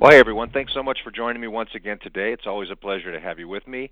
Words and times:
Well, 0.00 0.12
hey 0.12 0.20
everyone, 0.20 0.50
thanks 0.50 0.72
so 0.74 0.82
much 0.84 1.00
for 1.02 1.10
joining 1.10 1.42
me 1.42 1.48
once 1.48 1.70
again 1.74 1.98
today. 2.00 2.32
It's 2.32 2.46
always 2.46 2.70
a 2.70 2.76
pleasure 2.76 3.10
to 3.10 3.18
have 3.18 3.40
you 3.40 3.48
with 3.48 3.66
me. 3.66 3.90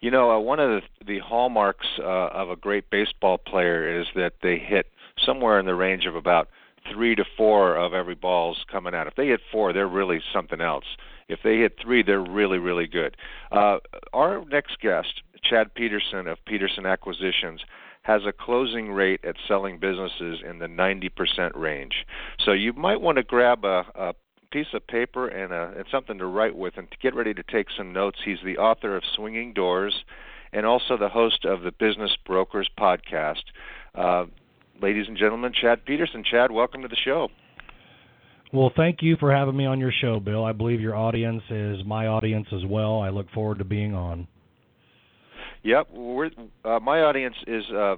You 0.00 0.10
know, 0.10 0.32
uh, 0.32 0.40
one 0.40 0.58
of 0.58 0.68
the, 0.70 1.04
the 1.06 1.20
hallmarks 1.20 1.86
uh, 2.00 2.02
of 2.02 2.50
a 2.50 2.56
great 2.56 2.90
baseball 2.90 3.38
player 3.38 4.00
is 4.00 4.08
that 4.16 4.32
they 4.42 4.58
hit 4.58 4.86
somewhere 5.24 5.60
in 5.60 5.66
the 5.66 5.76
range 5.76 6.04
of 6.04 6.16
about 6.16 6.48
three 6.92 7.14
to 7.14 7.24
four 7.36 7.76
of 7.76 7.94
every 7.94 8.16
ball's 8.16 8.64
coming 8.72 8.92
out. 8.92 9.06
If 9.06 9.14
they 9.14 9.28
hit 9.28 9.38
four, 9.52 9.72
they're 9.72 9.86
really 9.86 10.20
something 10.32 10.60
else. 10.60 10.84
If 11.28 11.38
they 11.44 11.58
hit 11.58 11.76
three, 11.80 12.02
they're 12.02 12.18
really, 12.18 12.58
really 12.58 12.88
good. 12.88 13.16
Uh, 13.52 13.78
our 14.12 14.44
next 14.46 14.80
guest, 14.80 15.22
Chad 15.48 15.74
Peterson 15.76 16.26
of 16.26 16.38
Peterson 16.44 16.86
Acquisitions, 16.86 17.60
has 18.02 18.22
a 18.26 18.32
closing 18.32 18.90
rate 18.90 19.20
at 19.24 19.36
selling 19.46 19.78
businesses 19.78 20.40
in 20.44 20.58
the 20.58 20.66
90% 20.66 21.52
range. 21.54 22.04
So 22.44 22.50
you 22.50 22.72
might 22.72 23.00
want 23.00 23.18
to 23.18 23.22
grab 23.22 23.64
a, 23.64 23.84
a 23.94 24.14
piece 24.56 24.72
of 24.72 24.86
paper 24.86 25.28
and, 25.28 25.52
a, 25.52 25.74
and 25.76 25.84
something 25.92 26.16
to 26.16 26.24
write 26.24 26.56
with 26.56 26.78
and 26.78 26.90
to 26.90 26.96
get 27.02 27.14
ready 27.14 27.34
to 27.34 27.42
take 27.42 27.66
some 27.76 27.92
notes. 27.92 28.16
He's 28.24 28.38
the 28.42 28.56
author 28.56 28.96
of 28.96 29.02
Swinging 29.14 29.52
Doors 29.52 29.94
and 30.50 30.64
also 30.64 30.96
the 30.96 31.10
host 31.10 31.44
of 31.44 31.60
the 31.60 31.72
Business 31.72 32.16
Brokers 32.24 32.70
podcast. 32.80 33.42
Uh, 33.94 34.24
ladies 34.80 35.08
and 35.08 35.18
gentlemen, 35.18 35.52
Chad 35.52 35.84
Peterson. 35.84 36.24
Chad, 36.24 36.50
welcome 36.50 36.80
to 36.80 36.88
the 36.88 36.96
show. 36.96 37.28
Well, 38.50 38.72
thank 38.74 39.02
you 39.02 39.18
for 39.20 39.30
having 39.30 39.54
me 39.54 39.66
on 39.66 39.78
your 39.78 39.92
show, 40.00 40.20
Bill. 40.20 40.42
I 40.42 40.52
believe 40.52 40.80
your 40.80 40.96
audience 40.96 41.42
is 41.50 41.84
my 41.84 42.06
audience 42.06 42.46
as 42.50 42.64
well. 42.64 43.00
I 43.02 43.10
look 43.10 43.30
forward 43.32 43.58
to 43.58 43.64
being 43.64 43.92
on. 43.92 44.26
Yep, 45.64 45.88
we're, 45.92 46.30
uh, 46.64 46.80
my 46.80 47.00
audience 47.02 47.36
is 47.46 47.64
uh, 47.76 47.96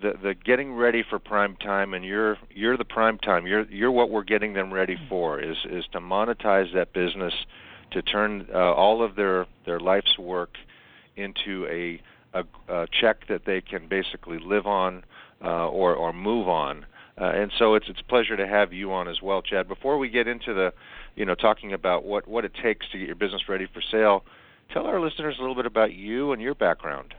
the 0.00 0.14
the 0.22 0.34
getting 0.34 0.74
ready 0.74 1.04
for 1.08 1.18
prime 1.18 1.56
time 1.56 1.94
and 1.94 2.04
you're 2.04 2.36
you're 2.50 2.76
the 2.76 2.84
prime 2.84 3.18
time. 3.18 3.46
You're 3.46 3.64
you're 3.70 3.90
what 3.90 4.10
we're 4.10 4.24
getting 4.24 4.54
them 4.54 4.72
ready 4.72 4.96
for 5.08 5.40
is 5.40 5.56
is 5.68 5.84
to 5.92 6.00
monetize 6.00 6.72
that 6.74 6.92
business 6.92 7.34
to 7.92 8.02
turn 8.02 8.46
uh, 8.52 8.58
all 8.58 9.02
of 9.02 9.16
their 9.16 9.46
their 9.66 9.80
life's 9.80 10.18
work 10.18 10.56
into 11.16 11.66
a, 11.66 12.00
a 12.38 12.44
a 12.72 12.86
check 13.00 13.26
that 13.28 13.44
they 13.44 13.60
can 13.60 13.88
basically 13.88 14.38
live 14.38 14.66
on 14.66 15.04
uh, 15.44 15.68
or 15.68 15.94
or 15.94 16.12
move 16.12 16.48
on. 16.48 16.86
Uh, 17.20 17.24
and 17.24 17.52
so 17.58 17.74
it's 17.74 17.88
it's 17.88 18.00
a 18.00 18.04
pleasure 18.04 18.36
to 18.36 18.46
have 18.46 18.72
you 18.72 18.92
on 18.92 19.08
as 19.08 19.20
well 19.22 19.42
Chad. 19.42 19.68
Before 19.68 19.98
we 19.98 20.08
get 20.08 20.26
into 20.26 20.54
the 20.54 20.72
you 21.16 21.24
know 21.24 21.34
talking 21.34 21.72
about 21.72 22.04
what 22.04 22.26
what 22.26 22.44
it 22.44 22.52
takes 22.62 22.88
to 22.90 22.98
get 22.98 23.06
your 23.06 23.16
business 23.16 23.48
ready 23.48 23.66
for 23.72 23.82
sale 23.90 24.24
tell 24.72 24.86
our 24.86 25.00
listeners 25.00 25.36
a 25.38 25.40
little 25.40 25.56
bit 25.56 25.66
about 25.66 25.92
you 25.92 26.32
and 26.32 26.40
your 26.40 26.54
background 26.54 27.14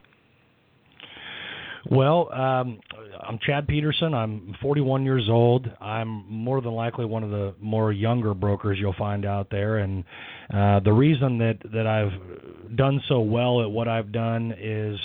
well, 1.90 2.32
um, 2.32 2.80
I'm 3.22 3.40
Chad 3.46 3.68
Peterson. 3.68 4.14
I'm 4.14 4.56
41 4.62 5.04
years 5.04 5.28
old. 5.30 5.68
I'm 5.80 6.30
more 6.30 6.62
than 6.62 6.74
likely 6.74 7.06
one 7.06 7.24
of 7.24 7.32
the 7.32 7.56
more 7.60 7.92
younger 7.92 8.34
brokers 8.34 8.78
you'll 8.80 8.96
find 8.98 9.26
out 9.26 9.48
there, 9.50 9.78
and 9.78 10.04
uh, 10.54 10.80
the 10.82 10.94
reason 10.94 11.40
that 11.40 11.58
that 11.74 11.88
I've 11.88 12.76
done 12.76 13.02
so 13.08 13.22
well 13.22 13.62
at 13.62 13.70
what 13.70 13.88
I've 13.88 14.12
done 14.12 14.54
is 14.60 15.00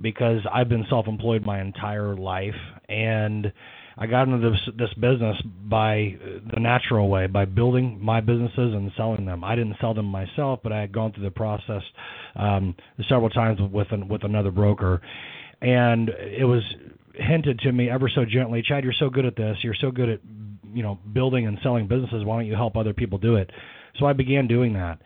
because 0.00 0.40
I've 0.52 0.68
been 0.68 0.86
self-employed 0.88 1.44
my 1.44 1.60
entire 1.60 2.16
life, 2.16 2.54
and 2.88 3.52
I 3.98 4.06
got 4.06 4.28
into 4.28 4.50
this 4.50 4.60
this 4.78 4.94
business 4.94 5.36
by 5.68 6.16
the 6.52 6.60
natural 6.60 7.08
way, 7.08 7.26
by 7.26 7.44
building 7.44 7.98
my 8.02 8.20
businesses 8.20 8.74
and 8.74 8.90
selling 8.96 9.26
them. 9.26 9.44
I 9.44 9.54
didn't 9.54 9.76
sell 9.80 9.92
them 9.92 10.06
myself, 10.06 10.60
but 10.62 10.72
I 10.72 10.80
had 10.80 10.92
gone 10.92 11.12
through 11.12 11.24
the 11.24 11.30
process 11.30 11.82
um, 12.36 12.74
several 13.08 13.30
times 13.30 13.58
with 13.70 13.88
an, 13.92 14.08
with 14.08 14.24
another 14.24 14.50
broker 14.50 15.02
and 15.60 16.08
it 16.08 16.44
was 16.44 16.62
hinted 17.14 17.60
to 17.60 17.72
me 17.72 17.88
ever 17.90 18.08
so 18.08 18.24
gently, 18.24 18.62
Chad, 18.62 18.84
you're 18.84 18.92
so 18.98 19.10
good 19.10 19.24
at 19.24 19.36
this. 19.36 19.56
You're 19.62 19.74
so 19.80 19.90
good 19.90 20.08
at 20.08 20.20
you 20.72 20.82
know 20.82 20.98
building 21.12 21.46
and 21.46 21.58
selling 21.62 21.88
businesses. 21.88 22.24
Why 22.24 22.36
don't 22.36 22.46
you 22.46 22.54
help 22.54 22.76
other 22.76 22.92
people 22.92 23.18
do 23.18 23.36
it? 23.36 23.50
So 23.98 24.06
I 24.06 24.12
began 24.12 24.46
doing 24.46 24.74
that, 24.74 25.00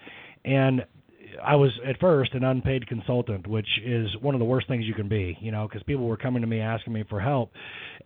and 0.44 0.84
I 1.42 1.56
was 1.56 1.70
at 1.86 2.00
first 2.00 2.34
an 2.34 2.44
unpaid 2.44 2.86
consultant, 2.86 3.46
which 3.46 3.68
is 3.84 4.08
one 4.20 4.34
of 4.34 4.40
the 4.40 4.44
worst 4.44 4.68
things 4.68 4.84
you 4.84 4.94
can 4.94 5.08
be, 5.08 5.38
you 5.40 5.52
know, 5.52 5.68
because 5.68 5.82
people 5.84 6.06
were 6.06 6.16
coming 6.16 6.42
to 6.42 6.48
me 6.48 6.60
asking 6.60 6.92
me 6.92 7.04
for 7.08 7.20
help, 7.20 7.52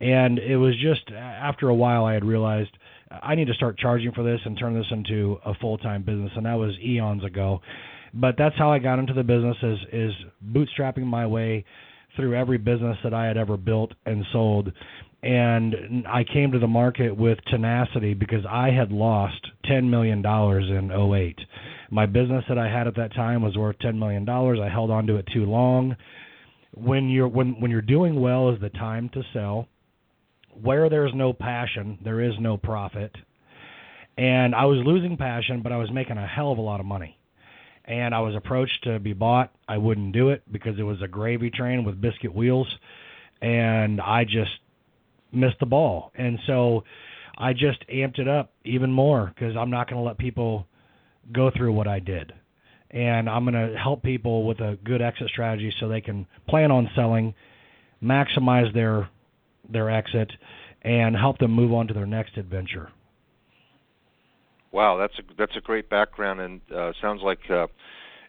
and 0.00 0.38
it 0.38 0.56
was 0.56 0.74
just 0.80 1.10
after 1.10 1.68
a 1.68 1.74
while 1.74 2.04
I 2.04 2.14
had 2.14 2.24
realized 2.24 2.70
I 3.10 3.34
need 3.34 3.46
to 3.46 3.54
start 3.54 3.78
charging 3.78 4.12
for 4.12 4.22
this 4.22 4.40
and 4.44 4.58
turn 4.58 4.74
this 4.74 4.86
into 4.90 5.38
a 5.44 5.54
full 5.54 5.78
time 5.78 6.02
business, 6.02 6.32
and 6.36 6.46
that 6.46 6.54
was 6.54 6.74
eons 6.84 7.24
ago. 7.24 7.60
But 8.12 8.36
that's 8.38 8.56
how 8.56 8.70
I 8.70 8.78
got 8.78 8.98
into 8.98 9.12
the 9.12 9.24
business 9.24 9.56
is 9.62 9.78
is 9.92 10.12
bootstrapping 10.52 11.04
my 11.04 11.26
way 11.26 11.64
through 12.16 12.34
every 12.34 12.58
business 12.58 12.96
that 13.04 13.14
I 13.14 13.26
had 13.26 13.36
ever 13.36 13.56
built 13.56 13.92
and 14.06 14.24
sold. 14.32 14.72
And 15.22 16.04
I 16.06 16.22
came 16.24 16.52
to 16.52 16.58
the 16.58 16.66
market 16.66 17.16
with 17.16 17.38
tenacity 17.50 18.14
because 18.14 18.44
I 18.48 18.70
had 18.70 18.92
lost 18.92 19.46
$10 19.70 19.88
million 19.88 20.24
in 20.24 20.90
08. 20.90 21.38
My 21.90 22.06
business 22.06 22.44
that 22.48 22.58
I 22.58 22.68
had 22.68 22.86
at 22.86 22.96
that 22.96 23.14
time 23.14 23.42
was 23.42 23.56
worth 23.56 23.78
$10 23.78 23.98
million. 23.98 24.28
I 24.28 24.68
held 24.68 24.90
on 24.90 25.06
to 25.06 25.16
it 25.16 25.26
too 25.32 25.46
long. 25.46 25.96
When 26.76 27.08
you're 27.08 27.28
when 27.28 27.60
when 27.60 27.70
you're 27.70 27.80
doing 27.80 28.20
well 28.20 28.50
is 28.50 28.60
the 28.60 28.68
time 28.70 29.08
to 29.14 29.22
sell. 29.32 29.68
Where 30.60 30.88
there's 30.88 31.12
no 31.14 31.32
passion, 31.32 31.98
there 32.02 32.20
is 32.20 32.32
no 32.40 32.56
profit. 32.56 33.12
And 34.18 34.54
I 34.54 34.64
was 34.66 34.84
losing 34.84 35.16
passion, 35.16 35.62
but 35.62 35.72
I 35.72 35.76
was 35.76 35.90
making 35.92 36.18
a 36.18 36.26
hell 36.26 36.52
of 36.52 36.58
a 36.58 36.62
lot 36.62 36.80
of 36.80 36.86
money 36.86 37.16
and 37.84 38.14
I 38.14 38.20
was 38.20 38.34
approached 38.34 38.84
to 38.84 38.98
be 38.98 39.12
bought. 39.12 39.52
I 39.68 39.78
wouldn't 39.78 40.12
do 40.12 40.30
it 40.30 40.42
because 40.50 40.78
it 40.78 40.82
was 40.82 41.02
a 41.02 41.08
gravy 41.08 41.50
train 41.50 41.84
with 41.84 42.00
biscuit 42.00 42.34
wheels, 42.34 42.68
and 43.42 44.00
I 44.00 44.24
just 44.24 44.52
missed 45.32 45.58
the 45.60 45.66
ball. 45.66 46.12
And 46.14 46.38
so 46.46 46.84
I 47.36 47.52
just 47.52 47.86
amped 47.88 48.18
it 48.18 48.28
up 48.28 48.52
even 48.64 48.92
more 48.92 49.32
because 49.34 49.56
I'm 49.56 49.70
not 49.70 49.88
going 49.88 50.00
to 50.00 50.06
let 50.06 50.18
people 50.18 50.66
go 51.32 51.50
through 51.50 51.72
what 51.72 51.88
I 51.88 51.98
did. 51.98 52.32
And 52.90 53.28
I'm 53.28 53.44
going 53.44 53.54
to 53.54 53.76
help 53.76 54.02
people 54.02 54.44
with 54.44 54.60
a 54.60 54.78
good 54.84 55.02
exit 55.02 55.28
strategy 55.28 55.74
so 55.80 55.88
they 55.88 56.00
can 56.00 56.26
plan 56.48 56.70
on 56.70 56.88
selling, 56.94 57.34
maximize 58.02 58.72
their 58.72 59.08
their 59.68 59.90
exit, 59.90 60.30
and 60.82 61.16
help 61.16 61.38
them 61.38 61.50
move 61.50 61.72
on 61.72 61.88
to 61.88 61.94
their 61.94 62.06
next 62.06 62.36
adventure. 62.36 62.90
Wow, 64.74 64.96
that's 64.96 65.16
a 65.20 65.22
that's 65.38 65.56
a 65.56 65.60
great 65.60 65.88
background, 65.88 66.40
and 66.40 66.60
uh, 66.74 66.92
sounds 67.00 67.22
like 67.22 67.48
uh, 67.48 67.68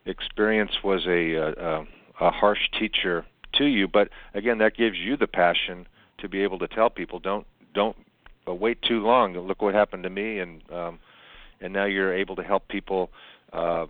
experience 0.06 0.74
was 0.84 1.04
a, 1.08 1.34
a 1.34 1.50
uh, 1.54 1.86
a 2.22 2.30
harsh 2.30 2.70
teacher 2.80 3.26
to 3.56 3.66
you. 3.66 3.88
But 3.88 4.10
again, 4.36 4.60
that 4.60 4.78
gives 4.78 4.96
you 4.96 5.18
the 5.18 5.26
passion 5.26 5.88
to 6.20 6.30
be 6.30 6.44
able 6.44 6.60
to 6.60 6.68
tell 6.68 6.92
people 6.92 7.18
don't 7.18 7.48
don't 7.74 7.98
uh, 8.48 8.54
wait 8.54 8.80
too 8.84 9.00
long. 9.00 9.34
Look 9.36 9.64
what 9.64 9.74
happened 9.74 10.04
to 10.04 10.12
me, 10.12 10.38
and 10.38 10.62
um, 10.72 11.00
and 11.62 11.74
now 11.74 11.86
you're 11.86 12.14
able 12.14 12.36
to 12.36 12.44
help 12.44 12.68
people 12.68 13.10
uh, 13.52 13.88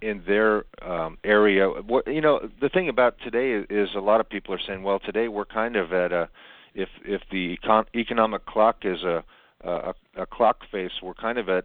in 0.00 0.22
their 0.28 0.64
um, 0.82 1.18
area. 1.24 1.68
What, 1.68 2.06
you 2.06 2.20
know, 2.20 2.48
the 2.60 2.68
thing 2.68 2.88
about 2.88 3.16
today 3.24 3.50
is, 3.50 3.66
is 3.68 3.96
a 3.96 4.00
lot 4.00 4.20
of 4.20 4.28
people 4.28 4.54
are 4.54 4.60
saying, 4.64 4.84
well, 4.84 5.00
today 5.00 5.26
we're 5.26 5.44
kind 5.44 5.74
of 5.74 5.92
at 5.92 6.12
a 6.12 6.28
if 6.72 6.88
if 7.04 7.22
the 7.32 7.58
econ- 7.58 7.86
economic 7.96 8.46
clock 8.46 8.84
is 8.84 9.02
a, 9.02 9.24
a 9.64 9.92
a 10.16 10.26
clock 10.26 10.58
face, 10.70 10.92
we're 11.02 11.12
kind 11.14 11.38
of 11.38 11.48
at 11.48 11.64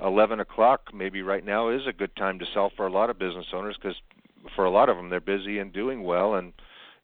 11 0.00 0.40
o'clock 0.40 0.92
maybe 0.94 1.22
right 1.22 1.44
now 1.44 1.68
is 1.68 1.86
a 1.86 1.92
good 1.92 2.14
time 2.16 2.38
to 2.38 2.46
sell 2.52 2.70
for 2.76 2.86
a 2.86 2.92
lot 2.92 3.10
of 3.10 3.18
business 3.18 3.46
owners 3.52 3.76
because 3.80 3.96
for 4.56 4.64
a 4.64 4.70
lot 4.70 4.88
of 4.88 4.96
them 4.96 5.10
they're 5.10 5.20
busy 5.20 5.58
and 5.58 5.72
doing 5.72 6.02
well 6.02 6.34
and 6.34 6.52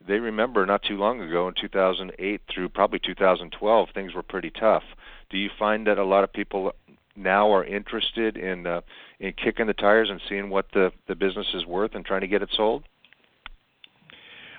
they 0.07 0.15
remember 0.15 0.65
not 0.65 0.83
too 0.83 0.97
long 0.97 1.21
ago 1.21 1.49
in 1.49 1.55
2008 1.61 2.41
through 2.53 2.69
probably 2.69 2.99
2012 2.99 3.89
things 3.95 4.15
were 4.15 4.23
pretty 4.23 4.51
tough 4.51 4.85
do 5.31 5.37
you 5.37 5.51
find 5.59 5.87
that 5.87 5.99
a 5.99 6.05
lot 6.05 6.25
of 6.25 6.33
people 6.33 6.73
now 7.19 7.53
are 7.53 7.65
interested 7.65 8.37
in 8.37 8.67
uh, 8.67 8.81
in 9.21 9.33
kicking 9.33 9.67
the 9.67 9.75
tires 9.75 10.09
and 10.11 10.21
seeing 10.29 10.49
what 10.49 10.67
the 10.73 10.91
the 11.09 11.15
business 11.15 11.47
is 11.55 11.67
worth 11.67 11.95
and 11.95 12.05
trying 12.05 12.21
to 12.23 12.27
get 12.27 12.43
it 12.43 12.49
sold? 12.57 12.85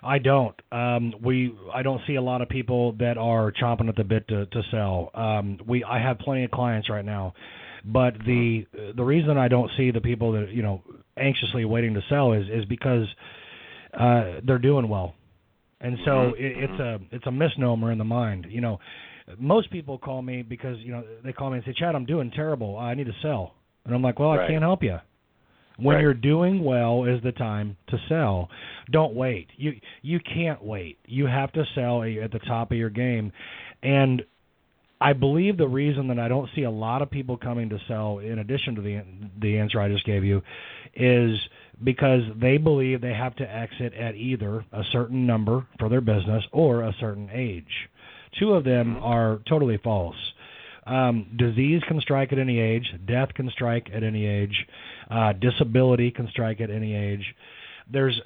I 0.01 0.19
don't. 0.19 0.55
Um, 0.71 1.13
we 1.21 1.53
I 1.73 1.81
don't 1.81 2.01
see 2.07 2.15
a 2.15 2.21
lot 2.21 2.41
of 2.41 2.49
people 2.49 2.93
that 2.93 3.17
are 3.17 3.51
chomping 3.51 3.89
at 3.89 3.95
the 3.95 4.03
bit 4.03 4.27
to 4.27 4.45
to 4.45 4.61
sell. 4.71 5.11
Um, 5.13 5.59
we 5.65 5.83
I 5.83 5.99
have 5.99 6.19
plenty 6.19 6.43
of 6.43 6.51
clients 6.51 6.89
right 6.89 7.05
now, 7.05 7.33
but 7.85 8.13
the 8.25 8.65
the 8.95 9.03
reason 9.03 9.37
I 9.37 9.47
don't 9.47 9.71
see 9.77 9.91
the 9.91 10.01
people 10.01 10.33
that 10.33 10.49
you 10.51 10.61
know 10.61 10.81
anxiously 11.17 11.65
waiting 11.65 11.93
to 11.95 12.01
sell 12.09 12.33
is 12.33 12.45
is 12.49 12.65
because 12.65 13.07
uh, 13.93 14.39
they're 14.43 14.59
doing 14.59 14.89
well, 14.89 15.15
and 15.81 15.97
so 16.05 16.11
mm-hmm. 16.11 16.43
it, 16.43 16.69
it's 16.69 16.79
a 16.79 16.99
it's 17.11 17.27
a 17.27 17.31
misnomer 17.31 17.91
in 17.91 17.97
the 17.97 18.03
mind. 18.03 18.47
You 18.49 18.61
know, 18.61 18.79
most 19.37 19.71
people 19.71 19.97
call 19.97 20.21
me 20.21 20.41
because 20.41 20.77
you 20.79 20.91
know 20.91 21.03
they 21.23 21.33
call 21.33 21.49
me 21.49 21.57
and 21.57 21.65
say, 21.65 21.73
"Chad, 21.77 21.95
I'm 21.95 22.05
doing 22.05 22.31
terrible. 22.31 22.77
I 22.77 22.93
need 22.93 23.07
to 23.07 23.15
sell," 23.21 23.55
and 23.85 23.93
I'm 23.93 24.01
like, 24.01 24.19
"Well, 24.19 24.29
right. 24.29 24.45
I 24.45 24.47
can't 24.47 24.63
help 24.63 24.83
you." 24.83 24.97
When 25.77 25.95
right. 25.95 26.01
you're 26.01 26.13
doing 26.13 26.63
well 26.63 27.05
is 27.05 27.23
the 27.23 27.31
time 27.31 27.77
to 27.87 27.97
sell. 28.09 28.49
Don't 28.91 29.15
wait. 29.15 29.47
You 29.55 29.73
you 30.01 30.19
can't 30.19 30.61
wait. 30.61 30.97
You 31.05 31.25
have 31.25 31.53
to 31.53 31.63
sell 31.73 32.03
at 32.03 32.31
the 32.31 32.39
top 32.39 32.71
of 32.71 32.77
your 32.77 32.89
game. 32.89 33.31
And 33.81 34.23
I 35.01 35.13
believe 35.13 35.57
the 35.57 35.67
reason 35.67 36.07
that 36.09 36.19
I 36.19 36.27
don't 36.27 36.49
see 36.55 36.63
a 36.63 36.71
lot 36.71 37.01
of 37.01 37.09
people 37.09 37.37
coming 37.37 37.69
to 37.69 37.79
sell 37.87 38.19
in 38.19 38.39
addition 38.39 38.75
to 38.75 38.81
the 38.81 39.01
the 39.39 39.57
answer 39.57 39.79
I 39.79 39.89
just 39.89 40.05
gave 40.05 40.23
you 40.23 40.41
is 40.93 41.37
because 41.83 42.23
they 42.35 42.57
believe 42.57 42.99
they 42.99 43.13
have 43.13 43.35
to 43.37 43.49
exit 43.49 43.93
at 43.93 44.15
either 44.15 44.65
a 44.73 44.83
certain 44.91 45.25
number 45.25 45.65
for 45.79 45.87
their 45.87 46.01
business 46.01 46.43
or 46.51 46.83
a 46.83 46.93
certain 46.99 47.29
age. 47.31 47.89
Two 48.37 48.53
of 48.53 48.63
them 48.63 48.95
mm-hmm. 48.95 49.03
are 49.03 49.39
totally 49.47 49.77
false. 49.77 50.17
Um, 50.85 51.27
disease 51.37 51.81
can 51.87 52.01
strike 52.01 52.33
at 52.33 52.39
any 52.39 52.59
age. 52.59 52.91
Death 53.07 53.29
can 53.35 53.49
strike 53.51 53.89
at 53.93 54.03
any 54.03 54.25
age. 54.25 54.65
Uh, 55.09 55.33
disability 55.33 56.11
can 56.11 56.27
strike 56.29 56.59
at 56.59 56.69
any 56.69 56.95
age. 56.95 57.23
There's 57.91 58.19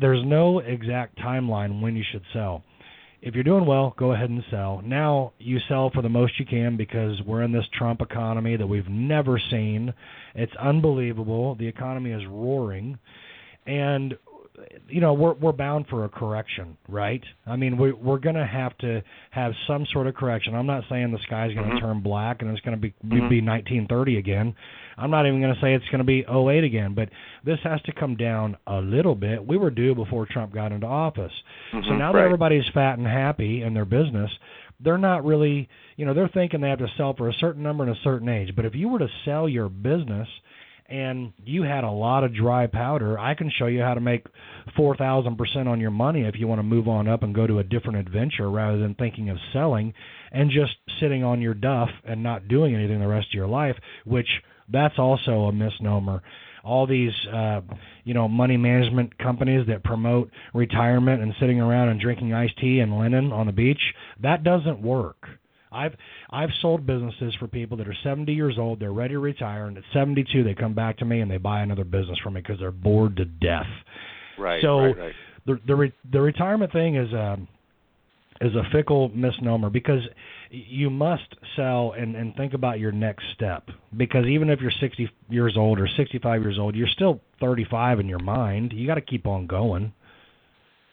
there's 0.00 0.24
no 0.24 0.60
exact 0.60 1.18
timeline 1.18 1.80
when 1.82 1.96
you 1.96 2.04
should 2.10 2.22
sell. 2.32 2.62
If 3.26 3.34
you're 3.34 3.42
doing 3.42 3.66
well, 3.66 3.92
go 3.98 4.12
ahead 4.12 4.30
and 4.30 4.44
sell. 4.52 4.80
Now 4.84 5.32
you 5.40 5.58
sell 5.68 5.90
for 5.92 6.00
the 6.00 6.08
most 6.08 6.38
you 6.38 6.46
can 6.46 6.76
because 6.76 7.20
we're 7.26 7.42
in 7.42 7.50
this 7.50 7.64
Trump 7.76 8.00
economy 8.00 8.56
that 8.56 8.68
we've 8.68 8.88
never 8.88 9.36
seen. 9.50 9.92
It's 10.36 10.54
unbelievable. 10.54 11.56
The 11.56 11.66
economy 11.66 12.12
is 12.12 12.22
roaring, 12.24 13.00
and 13.66 14.16
you 14.88 15.00
know 15.00 15.12
we're 15.14 15.34
we're 15.34 15.52
bound 15.52 15.86
for 15.88 16.04
a 16.04 16.08
correction, 16.08 16.76
right? 16.88 17.22
I 17.46 17.56
mean 17.56 17.76
we 17.76 17.92
we're 17.92 18.18
going 18.18 18.36
to 18.36 18.46
have 18.46 18.76
to 18.78 19.02
have 19.30 19.52
some 19.66 19.86
sort 19.92 20.06
of 20.06 20.14
correction. 20.14 20.54
I'm 20.54 20.66
not 20.66 20.84
saying 20.88 21.12
the 21.12 21.18
sky's 21.26 21.54
going 21.54 21.68
to 21.68 21.76
mm-hmm. 21.76 21.84
turn 21.84 22.00
black 22.00 22.42
and 22.42 22.50
it's 22.50 22.60
going 22.60 22.76
to 22.76 22.80
be 22.80 22.90
mm-hmm. 22.90 23.28
be 23.28 23.40
1930 23.40 24.18
again. 24.18 24.54
I'm 24.98 25.10
not 25.10 25.26
even 25.26 25.40
going 25.40 25.54
to 25.54 25.60
say 25.60 25.74
it's 25.74 25.84
going 25.86 25.98
to 25.98 26.04
be 26.04 26.24
08 26.26 26.64
again, 26.64 26.94
but 26.94 27.10
this 27.44 27.58
has 27.64 27.82
to 27.82 27.92
come 27.92 28.16
down 28.16 28.56
a 28.66 28.80
little 28.80 29.14
bit. 29.14 29.46
We 29.46 29.58
were 29.58 29.70
due 29.70 29.94
before 29.94 30.26
Trump 30.26 30.54
got 30.54 30.72
into 30.72 30.86
office. 30.86 31.32
Mm-hmm. 31.72 31.88
So 31.88 31.96
now 31.96 32.12
right. 32.12 32.20
that 32.20 32.24
everybody's 32.24 32.64
fat 32.72 32.98
and 32.98 33.06
happy 33.06 33.62
in 33.62 33.74
their 33.74 33.84
business, 33.84 34.30
they're 34.80 34.98
not 34.98 35.24
really, 35.24 35.68
you 35.96 36.06
know, 36.06 36.14
they're 36.14 36.28
thinking 36.28 36.60
they 36.60 36.70
have 36.70 36.78
to 36.78 36.90
sell 36.96 37.14
for 37.14 37.28
a 37.28 37.34
certain 37.34 37.62
number 37.62 37.84
and 37.84 37.94
a 37.94 38.00
certain 38.02 38.28
age. 38.28 38.54
But 38.56 38.64
if 38.64 38.74
you 38.74 38.88
were 38.88 38.98
to 38.98 39.08
sell 39.24 39.48
your 39.48 39.68
business 39.68 40.28
and 40.88 41.32
you 41.44 41.62
had 41.62 41.84
a 41.84 41.90
lot 41.90 42.24
of 42.24 42.34
dry 42.34 42.66
powder, 42.66 43.18
I 43.18 43.34
can 43.34 43.50
show 43.50 43.66
you 43.66 43.82
how 43.82 43.94
to 43.94 44.00
make 44.00 44.26
4,000% 44.78 45.66
on 45.66 45.80
your 45.80 45.90
money 45.90 46.22
if 46.22 46.36
you 46.36 46.46
want 46.46 46.60
to 46.60 46.64
move 46.64 46.88
on 46.88 47.08
up 47.08 47.22
and 47.22 47.34
go 47.34 47.46
to 47.46 47.58
a 47.58 47.64
different 47.64 47.98
adventure 47.98 48.50
rather 48.50 48.78
than 48.78 48.94
thinking 48.94 49.30
of 49.30 49.38
selling 49.52 49.94
and 50.32 50.50
just 50.50 50.72
sitting 51.00 51.24
on 51.24 51.40
your 51.40 51.54
duff 51.54 51.88
and 52.04 52.22
not 52.22 52.48
doing 52.48 52.74
anything 52.74 53.00
the 53.00 53.06
rest 53.06 53.28
of 53.28 53.34
your 53.34 53.48
life, 53.48 53.76
which 54.04 54.28
that's 54.68 54.98
also 54.98 55.46
a 55.46 55.52
misnomer. 55.52 56.22
All 56.64 56.86
these, 56.86 57.12
uh, 57.32 57.60
you 58.04 58.14
know, 58.14 58.28
money 58.28 58.56
management 58.56 59.16
companies 59.18 59.66
that 59.68 59.84
promote 59.84 60.30
retirement 60.52 61.22
and 61.22 61.32
sitting 61.38 61.60
around 61.60 61.90
and 61.90 62.00
drinking 62.00 62.32
iced 62.32 62.58
tea 62.58 62.80
and 62.80 62.98
linen 62.98 63.32
on 63.32 63.46
the 63.46 63.52
beach, 63.52 63.80
that 64.20 64.42
doesn't 64.42 64.82
work. 64.82 65.28
I've 65.76 65.94
I've 66.30 66.50
sold 66.60 66.86
businesses 66.86 67.34
for 67.38 67.46
people 67.46 67.76
that 67.78 67.88
are 67.88 67.96
70 68.02 68.32
years 68.32 68.56
old, 68.58 68.80
they're 68.80 68.92
ready 68.92 69.14
to 69.14 69.18
retire, 69.18 69.66
and 69.66 69.76
at 69.76 69.84
72 69.92 70.42
they 70.42 70.54
come 70.54 70.74
back 70.74 70.98
to 70.98 71.04
me 71.04 71.20
and 71.20 71.30
they 71.30 71.38
buy 71.38 71.60
another 71.60 71.84
business 71.84 72.18
from 72.22 72.34
me 72.34 72.40
because 72.40 72.58
they're 72.58 72.70
bored 72.70 73.16
to 73.16 73.24
death. 73.24 73.66
Right. 74.38 74.62
So 74.62 74.78
right, 74.78 74.98
right. 74.98 75.14
the 75.46 75.60
the 75.66 75.74
re, 75.74 75.92
the 76.10 76.20
retirement 76.20 76.72
thing 76.72 76.96
is 76.96 77.12
a 77.12 77.38
is 78.40 78.54
a 78.54 78.62
fickle 78.72 79.08
misnomer 79.10 79.70
because 79.70 80.02
you 80.50 80.90
must 80.90 81.34
sell 81.56 81.94
and 81.96 82.16
and 82.16 82.34
think 82.36 82.54
about 82.54 82.78
your 82.78 82.92
next 82.92 83.24
step 83.34 83.68
because 83.96 84.26
even 84.26 84.50
if 84.50 84.60
you're 84.60 84.70
60 84.70 85.10
years 85.28 85.56
old 85.56 85.80
or 85.80 85.88
65 85.96 86.42
years 86.42 86.58
old, 86.58 86.74
you're 86.74 86.88
still 86.88 87.20
35 87.40 88.00
in 88.00 88.08
your 88.08 88.18
mind. 88.18 88.72
You 88.72 88.86
got 88.86 88.94
to 88.94 89.00
keep 89.00 89.26
on 89.26 89.46
going. 89.46 89.92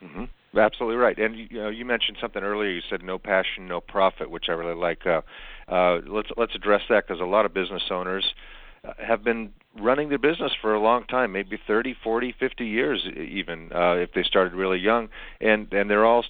Mm-hmm. 0.03 0.23
Absolutely 0.55 0.97
right. 0.97 1.17
And 1.17 1.35
you 1.35 1.47
know, 1.51 1.69
you 1.69 1.83
mentioned 1.85 2.17
something 2.21 2.43
earlier. 2.43 2.69
You 2.69 2.81
said 2.89 3.01
no 3.03 3.17
passion, 3.17 3.67
no 3.67 3.81
profit, 3.81 4.29
which 4.29 4.45
I 4.49 4.51
really 4.51 4.75
like. 4.75 5.05
Uh, 5.05 5.21
uh, 5.67 5.99
let's 6.07 6.29
let's 6.37 6.53
address 6.55 6.81
that 6.89 7.07
because 7.07 7.19
a 7.21 7.25
lot 7.25 7.45
of 7.45 7.53
business 7.53 7.83
owners 7.89 8.25
uh, 8.87 8.93
have 9.05 9.23
been 9.23 9.51
running 9.79 10.09
their 10.09 10.19
business 10.19 10.51
for 10.61 10.75
a 10.75 10.79
long 10.79 11.05
time, 11.05 11.31
maybe 11.31 11.57
30, 11.65 11.95
40, 12.03 12.35
50 12.39 12.65
years 12.65 13.03
even 13.17 13.71
uh, 13.73 13.93
if 13.93 14.11
they 14.13 14.23
started 14.23 14.53
really 14.53 14.77
young, 14.79 15.09
and 15.41 15.71
and 15.73 15.89
they're 15.89 16.05
all 16.05 16.23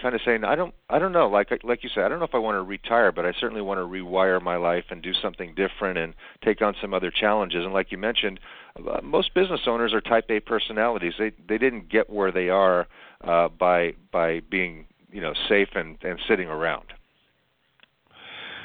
kind 0.00 0.14
of 0.14 0.20
saying, 0.24 0.44
I 0.44 0.54
don't, 0.54 0.74
I 0.88 0.98
don't 0.98 1.12
know. 1.12 1.28
Like 1.28 1.50
like 1.64 1.82
you 1.82 1.90
said, 1.94 2.04
I 2.04 2.08
don't 2.08 2.18
know 2.20 2.24
if 2.24 2.34
I 2.34 2.38
want 2.38 2.56
to 2.56 2.62
retire, 2.62 3.12
but 3.12 3.26
I 3.26 3.32
certainly 3.38 3.62
want 3.62 3.78
to 3.78 3.84
rewire 3.84 4.40
my 4.40 4.56
life 4.56 4.84
and 4.90 5.02
do 5.02 5.12
something 5.12 5.54
different 5.54 5.98
and 5.98 6.14
take 6.44 6.62
on 6.62 6.74
some 6.80 6.94
other 6.94 7.10
challenges. 7.10 7.64
And 7.64 7.72
like 7.72 7.90
you 7.92 7.98
mentioned, 7.98 8.40
uh, 8.76 9.00
most 9.02 9.34
business 9.34 9.60
owners 9.66 9.92
are 9.92 10.00
Type 10.00 10.26
A 10.30 10.40
personalities. 10.40 11.14
They 11.18 11.32
they 11.48 11.58
didn't 11.58 11.88
get 11.90 12.08
where 12.10 12.32
they 12.32 12.48
are 12.48 12.86
uh, 13.22 13.48
by 13.48 13.94
by 14.12 14.40
being 14.50 14.86
you 15.10 15.20
know 15.20 15.34
safe 15.48 15.68
and 15.74 15.96
and 16.02 16.18
sitting 16.28 16.48
around. 16.48 16.84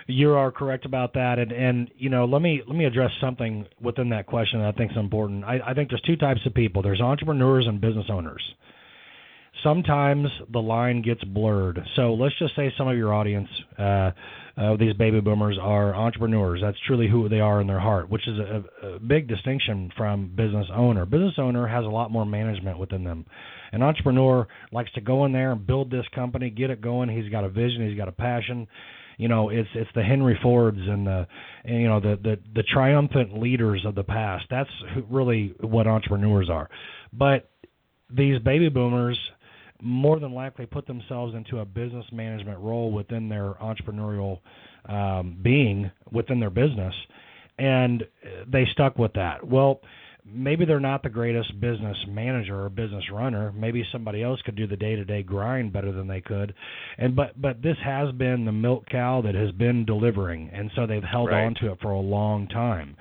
You 0.05 0.33
are 0.33 0.51
correct 0.51 0.85
about 0.85 1.13
that, 1.13 1.39
and 1.39 1.51
and 1.51 1.91
you 1.97 2.09
know 2.09 2.25
let 2.25 2.41
me 2.41 2.61
let 2.67 2.75
me 2.75 2.85
address 2.85 3.11
something 3.21 3.65
within 3.81 4.09
that 4.09 4.25
question 4.25 4.59
that 4.59 4.67
I 4.67 4.77
think 4.77 4.91
is 4.91 4.97
important. 4.97 5.43
I, 5.45 5.59
I 5.65 5.73
think 5.73 5.89
there's 5.89 6.01
two 6.01 6.17
types 6.17 6.45
of 6.45 6.53
people. 6.53 6.81
There's 6.81 7.01
entrepreneurs 7.01 7.67
and 7.67 7.79
business 7.79 8.07
owners 8.09 8.41
sometimes 9.63 10.27
the 10.51 10.59
line 10.59 11.01
gets 11.01 11.23
blurred. 11.23 11.79
So 11.95 12.13
let's 12.13 12.37
just 12.37 12.55
say 12.55 12.71
some 12.77 12.87
of 12.87 12.97
your 12.97 13.13
audience, 13.13 13.49
uh, 13.79 14.11
uh, 14.57 14.77
these 14.77 14.93
baby 14.93 15.21
boomers, 15.21 15.57
are 15.59 15.95
entrepreneurs. 15.95 16.59
That's 16.61 16.77
truly 16.85 17.07
who 17.07 17.29
they 17.29 17.39
are 17.39 17.61
in 17.61 17.67
their 17.67 17.79
heart, 17.79 18.09
which 18.09 18.27
is 18.27 18.37
a, 18.37 18.63
a 18.83 18.99
big 18.99 19.27
distinction 19.27 19.91
from 19.97 20.27
business 20.35 20.67
owner. 20.73 21.05
Business 21.05 21.35
owner 21.37 21.65
has 21.65 21.85
a 21.85 21.89
lot 21.89 22.11
more 22.11 22.25
management 22.25 22.77
within 22.77 23.03
them. 23.03 23.25
An 23.73 23.81
entrepreneur 23.81 24.47
likes 24.71 24.91
to 24.93 25.01
go 25.01 25.25
in 25.25 25.33
there 25.33 25.51
and 25.51 25.67
build 25.67 25.91
this 25.91 26.05
company, 26.15 26.49
get 26.49 26.69
it 26.69 26.79
going. 26.79 27.09
He's 27.09 27.29
got 27.29 27.43
a 27.43 27.49
vision. 27.49 27.87
He's 27.87 27.97
got 27.97 28.07
a 28.07 28.13
passion 28.13 28.67
you 29.17 29.27
know 29.27 29.49
it's 29.49 29.69
it's 29.75 29.89
the 29.95 30.03
Henry 30.03 30.37
Fords 30.41 30.79
and 30.79 31.05
the 31.05 31.27
and, 31.65 31.81
you 31.81 31.87
know 31.87 31.99
the 31.99 32.17
the 32.21 32.39
the 32.55 32.63
triumphant 32.63 33.39
leaders 33.39 33.85
of 33.85 33.95
the 33.95 34.03
past. 34.03 34.45
That's 34.49 34.69
really 35.09 35.53
what 35.59 35.87
entrepreneurs 35.87 36.49
are. 36.49 36.69
But 37.11 37.49
these 38.09 38.39
baby 38.39 38.69
boomers 38.69 39.17
more 39.81 40.19
than 40.19 40.33
likely 40.33 40.65
put 40.65 40.87
themselves 40.87 41.35
into 41.35 41.59
a 41.59 41.65
business 41.65 42.05
management 42.11 42.59
role 42.59 42.91
within 42.91 43.27
their 43.27 43.53
entrepreneurial 43.55 44.39
um, 44.85 45.37
being 45.41 45.91
within 46.11 46.39
their 46.39 46.49
business, 46.49 46.93
and 47.57 48.03
they 48.47 48.65
stuck 48.71 48.97
with 48.97 49.13
that. 49.13 49.45
Well, 49.45 49.81
maybe 50.25 50.65
they're 50.65 50.79
not 50.79 51.03
the 51.03 51.09
greatest 51.09 51.59
business 51.59 51.97
manager 52.07 52.63
or 52.63 52.69
business 52.69 53.03
runner. 53.11 53.51
Maybe 53.51 53.85
somebody 53.91 54.23
else 54.23 54.41
could 54.45 54.55
do 54.55 54.67
the 54.67 54.77
day-to-day 54.77 55.23
grind 55.23 55.73
better 55.73 55.91
than 55.91 56.07
they 56.07 56.21
could. 56.21 56.53
And 56.97 57.15
but 57.15 57.39
but 57.41 57.61
this 57.61 57.77
has 57.83 58.11
been 58.13 58.45
the 58.45 58.51
milk 58.51 58.85
cow 58.89 59.21
that 59.21 59.35
has 59.35 59.51
been 59.51 59.85
delivering, 59.85 60.49
and 60.53 60.71
so 60.75 60.87
they've 60.87 61.03
held 61.03 61.29
right. 61.29 61.45
on 61.45 61.55
to 61.61 61.71
it 61.71 61.79
for 61.81 61.91
a 61.91 61.99
long 61.99 62.47
time. 62.47 62.95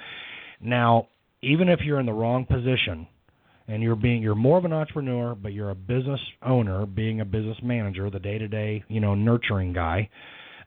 Now, 0.61 1.09
even 1.43 1.69
if 1.69 1.81
you're 1.81 2.01
in 2.01 2.07
the 2.07 2.13
wrong 2.13 2.45
position 2.45 3.07
and 3.69 3.83
you're 3.83 3.97
being 3.97 4.23
you're 4.23 4.35
more 4.35 4.59
of 4.59 4.65
an 4.65 4.73
entrepreneur, 4.73 5.35
but 5.35 5.53
you're 5.53 5.71
a 5.71 5.75
business 5.75 6.21
owner, 6.43 6.87
being 6.87 7.21
a 7.21 7.25
business 7.25 7.59
manager, 7.63 8.11
the 8.11 8.19
day 8.19 8.39
to 8.39 8.49
day, 8.49 8.85
you 8.89 9.01
know, 9.01 9.15
nurturing 9.15 9.73
guy, 9.73 10.09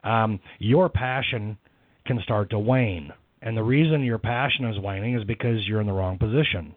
um, 0.04 0.40
your 0.60 0.90
passion 0.90 1.58
can 2.06 2.20
start 2.24 2.50
to 2.52 2.60
wane. 2.60 3.12
And 3.46 3.56
the 3.56 3.64
reason 3.64 4.04
your 4.04 4.18
passion 4.18 4.66
is 4.66 4.78
waning 4.80 5.16
is 5.16 5.24
because 5.24 5.66
you're 5.68 5.80
in 5.80 5.88
the 5.88 5.94
wrong 5.94 6.18
position. 6.18 6.76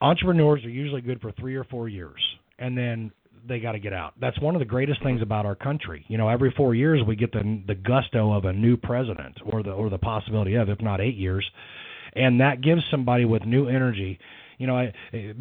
Entrepreneurs 0.00 0.64
are 0.64 0.70
usually 0.70 1.02
good 1.02 1.20
for 1.20 1.30
three 1.32 1.54
or 1.54 1.64
four 1.64 1.88
years, 1.88 2.20
and 2.58 2.76
then 2.76 3.12
they 3.46 3.60
got 3.60 3.72
to 3.72 3.78
get 3.78 3.92
out. 3.92 4.14
That's 4.20 4.40
one 4.40 4.54
of 4.54 4.58
the 4.58 4.66
greatest 4.66 5.02
things 5.02 5.20
about 5.22 5.46
our 5.46 5.54
country. 5.54 6.04
You 6.08 6.18
know, 6.18 6.28
every 6.28 6.52
four 6.56 6.74
years 6.74 7.02
we 7.06 7.14
get 7.14 7.32
the 7.32 7.62
the 7.66 7.74
gusto 7.74 8.32
of 8.32 8.46
a 8.46 8.52
new 8.52 8.76
president, 8.76 9.36
or 9.44 9.62
the 9.62 9.70
or 9.70 9.90
the 9.90 9.98
possibility 9.98 10.54
of, 10.54 10.70
if 10.70 10.80
not 10.80 11.00
eight 11.00 11.16
years, 11.16 11.48
and 12.14 12.40
that 12.40 12.62
gives 12.62 12.82
somebody 12.90 13.26
with 13.26 13.44
new 13.44 13.68
energy 13.68 14.18
you 14.60 14.66
know, 14.66 14.76
I, 14.76 14.92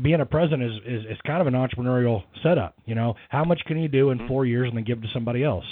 being 0.02 0.22
a 0.22 0.26
president 0.26 0.64
is, 0.64 0.78
is 0.86 1.06
is 1.12 1.18
kind 1.28 1.42
of 1.42 1.48
an 1.48 1.54
entrepreneurial 1.54 2.24
setup. 2.42 2.76
You 2.86 2.96
know, 2.96 3.16
how 3.28 3.44
much 3.44 3.60
can 3.68 3.78
you 3.78 3.90
do 3.90 4.12
in 4.12 4.18
mm-hmm. 4.18 4.28
four 4.30 4.46
years 4.46 4.70
and 4.70 4.78
then 4.78 4.86
give 4.86 5.02
to 5.02 5.10
somebody 5.14 5.44
else? 5.44 5.66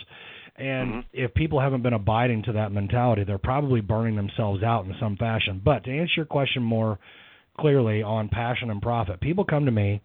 And 0.58 0.94
Mhm. 0.94 1.04
if 1.14 1.34
people 1.34 1.60
haven't 1.60 1.84
been 1.84 1.94
abiding 1.94 2.42
to 2.44 2.52
that 2.54 2.72
mentality, 2.72 3.24
they're 3.24 3.38
probably 3.38 3.82
burning 3.82 4.16
themselves 4.16 4.64
out 4.64 4.86
in 4.86 4.96
some 4.96 5.16
fashion. 5.16 5.62
But 5.64 5.84
to 5.84 5.92
answer 5.96 6.22
your 6.22 6.26
question 6.26 6.64
more 6.64 6.98
clearly 7.58 8.02
on 8.02 8.30
passion 8.30 8.72
and 8.72 8.82
profit, 8.82 9.20
people 9.20 9.44
come 9.44 9.66
to 9.66 9.72
me 9.72 10.02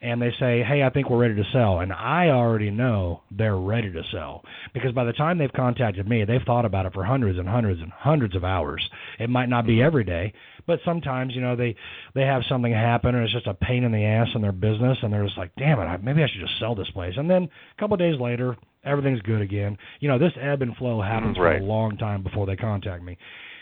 and 0.00 0.20
they 0.20 0.32
say, 0.32 0.62
"Hey, 0.62 0.82
I 0.82 0.90
think 0.90 1.08
we're 1.08 1.18
ready 1.18 1.36
to 1.36 1.44
sell," 1.44 1.80
and 1.80 1.92
I 1.92 2.28
already 2.28 2.70
know 2.70 3.22
they're 3.30 3.56
ready 3.56 3.90
to 3.92 4.04
sell 4.04 4.44
because 4.74 4.92
by 4.92 5.04
the 5.04 5.12
time 5.14 5.38
they've 5.38 5.52
contacted 5.52 6.06
me, 6.06 6.24
they've 6.24 6.42
thought 6.42 6.64
about 6.66 6.84
it 6.84 6.92
for 6.92 7.04
hundreds 7.04 7.38
and 7.38 7.48
hundreds 7.48 7.80
and 7.80 7.90
hundreds 7.92 8.34
of 8.34 8.44
hours. 8.44 8.90
It 9.18 9.30
might 9.30 9.48
not 9.48 9.66
be 9.66 9.82
every 9.82 10.04
day, 10.04 10.32
but 10.66 10.80
sometimes 10.84 11.34
you 11.34 11.40
know 11.40 11.56
they 11.56 11.76
they 12.12 12.26
have 12.26 12.44
something 12.44 12.72
happen 12.72 13.14
and 13.14 13.24
it's 13.24 13.32
just 13.32 13.46
a 13.46 13.54
pain 13.54 13.84
in 13.84 13.92
the 13.92 14.04
ass 14.04 14.34
in 14.34 14.42
their 14.42 14.52
business, 14.52 15.02
and 15.02 15.12
they're 15.12 15.24
just 15.24 15.38
like, 15.38 15.54
"Damn 15.56 15.78
it, 15.78 15.84
I- 15.84 15.98
maybe 15.98 16.22
I 16.22 16.26
should 16.26 16.40
just 16.40 16.58
sell 16.58 16.74
this 16.74 16.90
place." 16.90 17.16
And 17.16 17.30
then 17.30 17.44
a 17.44 17.80
couple 17.80 17.94
of 17.94 18.00
days 18.00 18.18
later, 18.20 18.56
everything's 18.84 19.20
good 19.22 19.40
again. 19.40 19.76
You 20.00 20.08
know, 20.08 20.18
this 20.18 20.32
ebb 20.40 20.62
and 20.62 20.76
flow 20.76 21.00
happens 21.00 21.36
for 21.36 21.56
a 21.56 21.60
long 21.62 21.96
time 21.96 22.22
before 22.22 22.46
they 22.46 22.56
contact 22.56 23.02
me, 23.02 23.16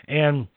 and 0.07 0.47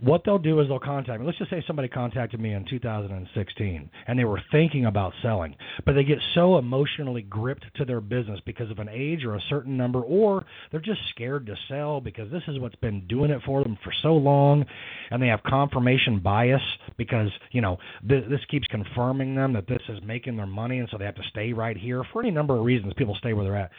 what 0.00 0.22
they'll 0.24 0.38
do 0.38 0.60
is 0.60 0.68
they'll 0.68 0.78
contact 0.78 1.20
me. 1.20 1.26
Let's 1.26 1.38
just 1.38 1.50
say 1.50 1.62
somebody 1.66 1.88
contacted 1.88 2.40
me 2.40 2.52
in 2.52 2.64
2016 2.64 3.90
and 4.06 4.18
they 4.18 4.24
were 4.24 4.40
thinking 4.50 4.86
about 4.86 5.12
selling, 5.22 5.56
but 5.84 5.94
they 5.94 6.04
get 6.04 6.18
so 6.34 6.58
emotionally 6.58 7.22
gripped 7.22 7.64
to 7.76 7.84
their 7.84 8.00
business 8.00 8.40
because 8.46 8.70
of 8.70 8.78
an 8.78 8.88
age 8.88 9.24
or 9.24 9.34
a 9.34 9.40
certain 9.48 9.76
number, 9.76 10.00
or 10.00 10.44
they're 10.70 10.80
just 10.80 11.00
scared 11.10 11.46
to 11.46 11.54
sell 11.68 12.00
because 12.00 12.30
this 12.30 12.42
is 12.48 12.58
what's 12.58 12.76
been 12.76 13.06
doing 13.06 13.30
it 13.30 13.40
for 13.44 13.62
them 13.62 13.78
for 13.84 13.92
so 14.02 14.14
long, 14.14 14.64
and 15.10 15.22
they 15.22 15.28
have 15.28 15.42
confirmation 15.42 16.20
bias 16.20 16.62
because 16.96 17.28
you 17.52 17.60
know 17.60 17.78
th- 18.08 18.28
this 18.28 18.40
keeps 18.50 18.66
confirming 18.68 19.34
them 19.34 19.52
that 19.52 19.66
this 19.66 19.82
is 19.88 19.98
making 20.04 20.36
their 20.36 20.46
money, 20.46 20.78
and 20.78 20.88
so 20.90 20.98
they 20.98 21.04
have 21.04 21.14
to 21.14 21.22
stay 21.30 21.52
right 21.52 21.76
here 21.76 22.02
for 22.12 22.22
any 22.22 22.30
number 22.30 22.56
of 22.56 22.64
reasons. 22.64 22.92
People 22.96 23.16
stay 23.18 23.32
where 23.32 23.44
they're 23.44 23.56
at. 23.56 23.70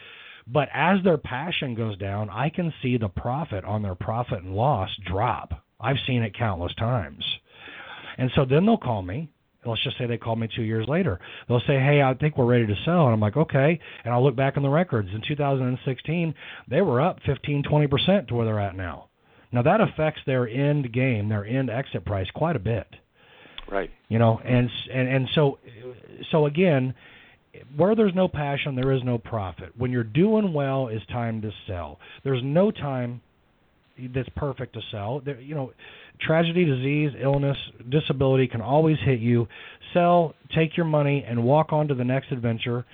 But 0.46 0.68
as 0.72 1.02
their 1.02 1.18
passion 1.18 1.74
goes 1.74 1.98
down, 1.98 2.30
I 2.30 2.50
can 2.50 2.72
see 2.80 2.96
the 2.98 3.08
profit 3.08 3.64
on 3.64 3.82
their 3.82 3.96
profit 3.96 4.42
and 4.42 4.54
loss 4.54 4.90
drop. 5.04 5.65
I've 5.80 5.96
seen 6.06 6.22
it 6.22 6.36
countless 6.36 6.74
times. 6.74 7.24
And 8.18 8.30
so 8.34 8.44
then 8.44 8.64
they'll 8.66 8.78
call 8.78 9.02
me. 9.02 9.30
Let's 9.64 9.82
just 9.82 9.98
say 9.98 10.06
they 10.06 10.16
call 10.16 10.36
me 10.36 10.48
two 10.54 10.62
years 10.62 10.86
later. 10.88 11.18
They'll 11.48 11.60
say, 11.60 11.78
Hey, 11.80 12.00
I 12.00 12.14
think 12.14 12.38
we're 12.38 12.46
ready 12.46 12.66
to 12.66 12.76
sell. 12.84 13.06
And 13.06 13.14
I'm 13.14 13.20
like, 13.20 13.36
Okay. 13.36 13.80
And 14.04 14.14
I'll 14.14 14.22
look 14.24 14.36
back 14.36 14.56
in 14.56 14.62
the 14.62 14.68
records. 14.68 15.08
In 15.12 15.22
2016, 15.26 16.34
they 16.68 16.80
were 16.80 17.00
up 17.00 17.18
15, 17.26 17.64
20% 17.64 18.28
to 18.28 18.34
where 18.34 18.46
they're 18.46 18.60
at 18.60 18.76
now. 18.76 19.08
Now, 19.52 19.62
that 19.62 19.80
affects 19.80 20.20
their 20.26 20.48
end 20.48 20.92
game, 20.92 21.28
their 21.28 21.44
end 21.44 21.70
exit 21.70 22.04
price 22.04 22.28
quite 22.34 22.56
a 22.56 22.60
bit 22.60 22.86
Right. 23.68 23.90
you 24.08 24.18
know 24.20 24.40
and 24.44 24.70
and 24.92 25.08
and 25.08 25.28
so 25.34 25.58
so 26.30 26.46
again 26.46 26.94
where 27.76 27.96
there's 27.96 28.14
no 28.14 28.28
passion 28.28 28.76
there 28.76 28.92
is 28.92 29.02
no 29.02 29.18
profit 29.18 29.72
when 29.76 29.90
you're 29.90 30.04
doing 30.04 30.52
well 30.52 30.86
is 30.86 31.02
time 31.10 31.42
to 31.42 31.50
sell 31.66 31.98
there's 32.22 32.42
no 32.44 32.70
time 32.70 33.20
that's 34.14 34.28
perfect 34.36 34.74
to 34.74 34.80
sell 34.90 35.20
there 35.24 35.40
you 35.40 35.54
know 35.54 35.72
tragedy 36.20 36.64
disease 36.64 37.10
illness 37.20 37.56
disability 37.90 38.46
can 38.46 38.60
always 38.60 38.96
hit 39.04 39.20
you 39.20 39.46
sell 39.92 40.34
take 40.54 40.76
your 40.76 40.86
money 40.86 41.24
and 41.26 41.42
walk 41.42 41.72
on 41.72 41.88
to 41.88 41.94
the 41.94 42.04
next 42.04 42.30
adventure 42.32 42.84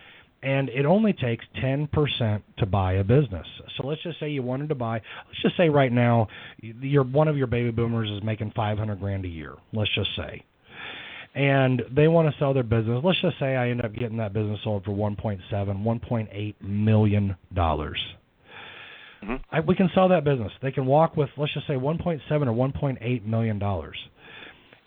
and 0.44 0.68
it 0.70 0.84
only 0.84 1.12
takes 1.12 1.44
10% 1.62 2.42
to 2.58 2.66
buy 2.66 2.94
a 2.94 3.04
business. 3.04 3.46
So 3.76 3.86
let's 3.86 4.02
just 4.02 4.18
say 4.18 4.30
you 4.30 4.42
wanted 4.42 4.70
to 4.70 4.74
buy, 4.74 4.94
let's 4.94 5.40
just 5.40 5.56
say 5.56 5.68
right 5.68 5.92
now 5.92 6.26
your 6.60 7.04
one 7.04 7.28
of 7.28 7.36
your 7.36 7.46
baby 7.46 7.70
boomers 7.70 8.10
is 8.10 8.24
making 8.24 8.50
500 8.56 8.98
grand 8.98 9.24
a 9.24 9.28
year. 9.28 9.54
Let's 9.72 9.94
just 9.94 10.10
say 10.16 10.42
and 11.34 11.82
they 11.94 12.08
want 12.08 12.32
to 12.32 12.38
sell 12.38 12.52
their 12.52 12.62
business. 12.62 13.00
Let's 13.02 13.20
just 13.22 13.38
say 13.38 13.56
I 13.56 13.70
end 13.70 13.84
up 13.84 13.94
getting 13.94 14.18
that 14.18 14.32
business 14.32 14.60
sold 14.64 14.84
for 14.84 14.90
1.7, 14.90 15.40
1.8 15.50 16.54
million 16.60 17.36
dollars. 17.54 17.98
Mhm. 19.22 19.40
I, 19.50 19.60
we 19.60 19.74
can 19.74 19.90
sell 19.94 20.08
that 20.08 20.24
business. 20.24 20.52
They 20.62 20.72
can 20.72 20.86
walk 20.86 21.16
with 21.16 21.30
let's 21.36 21.52
just 21.54 21.66
say 21.66 21.74
1.7 21.74 22.20
or 22.30 22.70
1.8 22.70 23.24
million 23.24 23.58
dollars. 23.58 23.96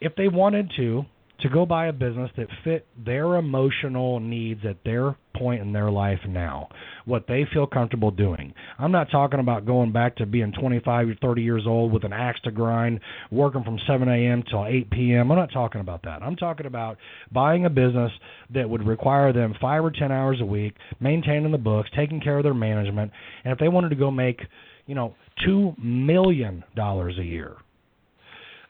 If 0.02 0.16
they 0.16 0.28
wanted 0.28 0.72
to 0.78 1.06
to 1.40 1.50
go 1.50 1.66
buy 1.66 1.88
a 1.88 1.94
business 1.94 2.32
that 2.38 2.48
fit 2.64 2.88
their 3.04 3.36
emotional 3.36 4.20
needs 4.20 4.62
at 4.68 4.78
their 4.84 5.16
point 5.36 5.62
in 5.62 5.74
their 5.74 5.92
life 5.92 6.20
now, 6.28 6.70
what 7.06 7.26
they 7.28 7.46
feel 7.54 7.68
comfortable 7.68 8.12
doing. 8.12 8.54
I'm 8.80 8.92
not 8.92 9.12
talking 9.12 9.40
about 9.40 9.66
going 9.66 9.92
back 9.92 10.16
to 10.18 10.26
being 10.26 10.54
25 10.60 11.10
or 11.10 11.16
30 11.22 11.42
years 11.42 11.64
old 11.68 11.92
with 11.92 12.06
an 12.06 12.14
axe 12.14 12.40
to 12.46 12.52
grind, 12.52 13.02
working 13.32 13.64
from 13.64 13.80
7 13.86 14.08
a.m. 14.08 14.44
till 14.50 14.66
8 14.66 14.90
p.m. 14.90 15.32
I'm 15.32 15.38
not 15.38 15.52
talking 15.52 15.82
about 15.82 16.04
that. 16.04 16.24
I'm 16.24 16.36
talking 16.36 16.66
about 16.66 16.98
buying 17.32 17.66
a 17.66 17.70
business 17.70 18.12
that 18.54 18.70
would 18.70 18.88
require 18.88 19.34
them 19.34 19.56
five 19.60 19.84
or 19.84 19.92
10 19.92 20.12
hours 20.12 20.40
a 20.42 20.46
week, 20.46 20.76
maintaining 21.00 21.52
the 21.52 21.58
books, 21.58 21.90
taking 21.96 22.22
care 22.22 22.38
of 22.38 22.44
their 22.44 22.54
management, 22.54 23.12
and 23.44 23.52
if 23.52 23.60
they 23.60 23.68
wanted 23.68 23.90
to 23.90 23.96
go 23.96 24.10
make, 24.10 24.40
you 24.86 24.96
know, 24.96 25.16
two 25.46 25.74
million 25.82 26.64
dollars 26.76 27.18
a 27.20 27.24
year, 27.24 27.58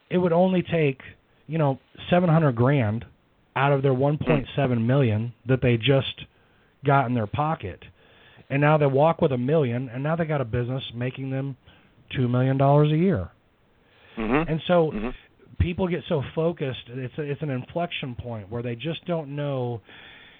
it 0.10 0.18
would 0.18 0.34
only 0.34 0.64
take 0.64 1.00
you 1.48 1.58
know, 1.58 1.80
seven 2.10 2.30
hundred 2.30 2.56
grand 2.56 3.06
out 3.56 3.72
of 3.72 3.82
their 3.82 3.94
one 3.94 4.18
point 4.18 4.46
seven 4.56 4.86
million 4.86 5.34
that 5.48 5.62
they 5.62 5.78
just 5.78 6.26
got 6.86 7.08
in 7.08 7.14
their 7.14 7.28
pocket. 7.28 7.84
And 8.50 8.62
now 8.62 8.78
they 8.78 8.86
walk 8.86 9.22
with 9.22 9.32
a 9.32 9.38
million 9.38 9.90
and 9.90 10.04
now 10.04 10.16
they 10.16 10.26
got 10.26 10.42
a 10.42 10.46
business 10.46 10.84
making 10.94 11.30
them 11.32 11.58
two 12.16 12.28
million 12.28 12.58
dollars 12.58 12.92
a 12.92 12.98
year. 12.98 13.30
Mhm. 14.18 14.50
And 14.50 14.62
so 14.68 14.92
Mhm. 14.92 15.14
people 15.60 15.88
get 15.88 16.04
so 16.08 16.22
focused 16.36 16.90
it's 16.90 17.18
a, 17.18 17.22
it's 17.22 17.42
an 17.42 17.50
inflection 17.50 18.16
point 18.16 18.50
where 18.50 18.62
they 18.62 18.76
just 18.76 19.04
don't 19.06 19.36
know 19.36 19.82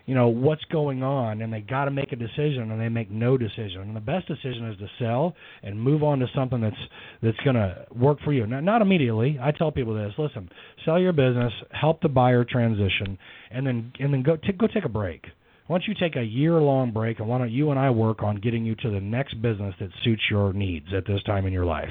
you 0.06 0.14
know 0.16 0.28
what's 0.28 0.64
going 0.66 1.04
on 1.04 1.42
and 1.42 1.52
they 1.52 1.62
got 1.62 1.86
to 1.86 1.92
make 1.92 2.12
a 2.12 2.16
decision 2.16 2.72
and 2.72 2.80
they 2.80 2.90
make 2.90 3.10
no 3.10 3.38
decision. 3.38 3.82
And 3.82 3.96
the 3.96 4.02
best 4.02 4.28
decision 4.28 4.70
is 4.70 4.78
to 4.78 4.88
sell 5.00 5.36
and 5.64 5.80
move 5.80 6.04
on 6.04 6.20
to 6.20 6.28
something 6.36 6.62
that's 6.62 6.76
that's 7.22 7.38
going 7.44 7.56
to 7.56 7.86
work 7.96 8.20
for 8.24 8.34
you. 8.34 8.46
Not, 8.46 8.64
not 8.64 8.82
immediately. 8.82 9.40
I 9.42 9.52
tell 9.52 9.72
people 9.72 9.96
this 9.96 10.14
listen 10.18 10.50
sell 10.86 11.00
your 11.00 11.14
business 11.14 11.54
help 11.72 12.02
the 12.02 12.10
buyer 12.10 12.44
transition 12.44 13.18
and 13.52 13.66
then 13.66 13.92
and 14.00 14.14
then 14.14 14.24
go 14.24 14.38
t- 14.38 14.54
go 14.54 14.68
take 14.68 14.86
a 14.86 14.90
break. 14.90 15.26
Why 15.68 15.80
don't 15.80 15.88
you 15.88 15.96
take 15.96 16.16
a 16.16 16.24
year 16.24 16.54
long 16.60 16.92
break 16.92 17.20
and 17.20 17.28
why 17.28 17.40
don't 17.40 17.52
you 17.52 17.72
and 17.72 17.80
i 17.80 17.90
work 17.90 18.22
on 18.22 18.36
getting 18.36 18.66
you 18.66 18.76
to 18.76 18.92
the 18.92 19.00
next 19.00 19.42
business 19.42 19.74
that 19.80 19.90
suits 20.04 20.22
your 20.30 20.54
needs 20.54 20.88
at 20.96 21.08
this 21.08 21.24
time 21.24 21.48
in 21.48 21.54
your 21.54 21.66
life 21.66 21.90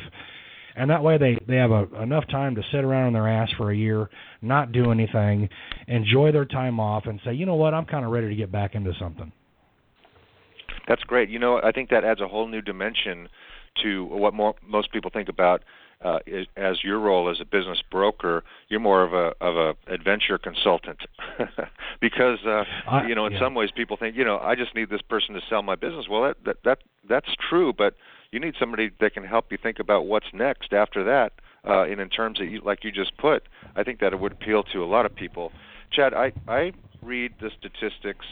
and 0.76 0.90
that 0.90 1.02
way 1.02 1.19
they 1.19 1.38
they 1.47 1.57
have 1.57 1.71
a, 1.71 1.87
enough 2.02 2.26
time 2.28 2.54
to 2.57 2.62
sit 2.71 2.85
around 2.85 3.09
on 3.09 3.12
their 3.12 3.28
ass 3.28 3.50
for 3.57 3.71
a 3.71 3.76
year, 3.76 4.09
not 4.43 4.73
do 4.73 4.90
anything, 4.90 5.49
enjoy 5.88 6.33
their 6.33 6.45
time 6.45 6.81
off, 6.81 7.07
and 7.07 7.21
say, 7.25 7.33
you 7.33 7.47
know 7.47 7.54
what, 7.54 7.75
I'm 7.75 7.85
kind 7.85 8.04
of 8.04 8.11
ready 8.11 8.28
to 8.28 8.35
get 8.35 8.50
back 8.50 8.75
into 8.75 8.93
something. 8.99 9.33
That's 10.87 11.02
great. 11.04 11.28
You 11.31 11.38
know, 11.38 11.61
I 11.62 11.73
think 11.73 11.90
that 11.90 12.04
adds 12.04 12.21
a 12.21 12.28
whole 12.28 12.47
new 12.47 12.61
dimension 12.61 13.28
to 13.83 14.04
what 14.04 14.35
more, 14.35 14.54
most 14.66 14.93
people 14.93 15.11
think 15.12 15.28
about 15.28 15.62
uh, 16.04 16.19
is, 16.26 16.47
as 16.57 16.85
your 16.85 16.99
role 16.99 17.31
as 17.31 17.40
a 17.40 17.45
business 17.45 17.83
broker. 17.90 18.45
You're 18.69 18.81
more 18.81 19.02
of 19.02 19.14
a 19.14 19.33
of 19.40 19.57
a 19.57 19.93
adventure 19.93 20.38
consultant 20.38 20.99
because 22.00 22.38
uh, 22.47 22.64
I- 22.88 23.07
you 23.07 23.14
know 23.14 23.26
in 23.26 23.33
yeah. 23.33 23.40
some 23.40 23.54
ways 23.54 23.71
people 23.75 23.97
think 23.97 24.16
you 24.16 24.25
know 24.25 24.38
I 24.38 24.54
just 24.54 24.75
need 24.75 24.90
this 24.90 25.02
person 25.02 25.35
to 25.35 25.40
sell 25.49 25.62
my 25.62 25.75
business. 25.75 26.07
Well, 26.09 26.23
that 26.23 26.37
that, 26.45 26.57
that 26.64 26.78
that's 27.09 27.35
true, 27.49 27.73
but 27.73 27.95
you 28.35 28.41
need 28.41 28.55
somebody 28.59 28.91
that 29.00 29.14
can 29.14 29.25
help 29.25 29.53
you 29.53 29.59
think 29.62 29.79
about 29.79 30.07
what's 30.07 30.26
next 30.35 30.73
after 30.73 31.05
that. 31.05 31.33
Uh, 31.67 31.85
and 31.85 32.00
in 32.00 32.11
terms 32.11 32.38
that 32.41 32.47
you, 32.47 32.61
like 32.61 32.85
you 32.85 32.91
just 32.91 33.17
put, 33.17 33.45
I 33.76 33.85
think 33.85 34.00
that 34.00 34.12
it 34.12 34.19
would 34.19 34.33
appeal 34.33 34.64
to 34.64 34.83
a 34.83 34.85
lot 34.85 35.07
of 35.07 35.14
people. 35.14 35.53
Chad, 35.91 36.12
I 36.12 36.33
I 36.47 36.73
read 37.00 37.33
the 37.41 37.50
statistics 37.59 38.26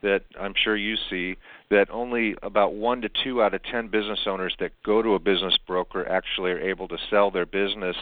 that 0.00 0.22
I'm 0.40 0.54
sure 0.54 0.76
you 0.76 0.96
see 1.10 1.36
that 1.70 1.90
only 1.90 2.36
about 2.42 2.74
one 2.74 3.02
to 3.02 3.10
two 3.24 3.42
out 3.42 3.52
of 3.52 3.62
ten 3.64 3.88
business 3.88 4.20
owners 4.26 4.54
that 4.60 4.70
go 4.86 5.02
to 5.02 5.14
a 5.14 5.18
business 5.18 5.58
broker 5.66 6.08
actually 6.08 6.52
are 6.52 6.60
able 6.60 6.88
to 6.88 6.96
sell 7.10 7.30
their 7.30 7.44
business. 7.44 7.96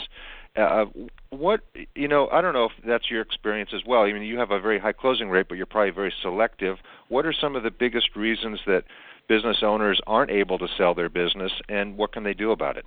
Uh, 0.56 0.84
what 1.30 1.62
you 1.94 2.06
know, 2.06 2.28
I 2.28 2.40
don't 2.42 2.54
know 2.54 2.66
if 2.66 2.72
that's 2.86 3.10
your 3.10 3.22
experience 3.22 3.70
as 3.74 3.82
well. 3.86 4.02
I 4.02 4.12
mean, 4.12 4.22
you 4.22 4.38
have 4.38 4.50
a 4.50 4.60
very 4.60 4.78
high 4.78 4.92
closing 4.92 5.30
rate, 5.30 5.46
but 5.48 5.56
you're 5.56 5.66
probably 5.66 5.90
very 5.90 6.12
selective. 6.22 6.76
What 7.08 7.26
are 7.26 7.32
some 7.32 7.56
of 7.56 7.62
the 7.62 7.70
biggest 7.70 8.14
reasons 8.14 8.60
that 8.66 8.84
business 9.28 9.58
owners 9.62 10.00
aren't 10.06 10.30
able 10.30 10.58
to 10.58 10.66
sell 10.76 10.94
their 10.94 11.08
business, 11.08 11.52
and 11.68 11.96
what 11.96 12.12
can 12.12 12.22
they 12.22 12.34
do 12.34 12.52
about 12.52 12.76
it? 12.76 12.84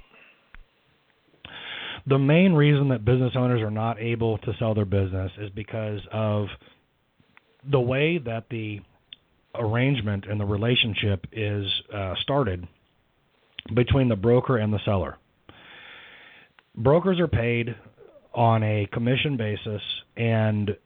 The 2.07 2.17
main 2.17 2.53
reason 2.53 2.89
that 2.89 3.05
business 3.05 3.33
owners 3.35 3.61
are 3.61 3.71
not 3.71 3.99
able 3.99 4.37
to 4.39 4.53
sell 4.57 4.73
their 4.73 4.85
business 4.85 5.31
is 5.37 5.49
because 5.49 5.99
of 6.11 6.47
the 7.69 7.79
way 7.79 8.17
that 8.19 8.45
the 8.49 8.79
arrangement 9.55 10.25
and 10.25 10.39
the 10.39 10.45
relationship 10.45 11.27
is 11.31 11.65
uh, 11.93 12.15
started 12.21 12.67
between 13.73 14.07
the 14.07 14.15
broker 14.15 14.57
and 14.57 14.73
the 14.73 14.79
seller. 14.85 15.17
Brokers 16.75 17.19
are 17.19 17.27
paid 17.27 17.75
on 18.33 18.63
a 18.63 18.87
commission 18.93 19.37
basis, 19.37 19.81
and 20.15 20.77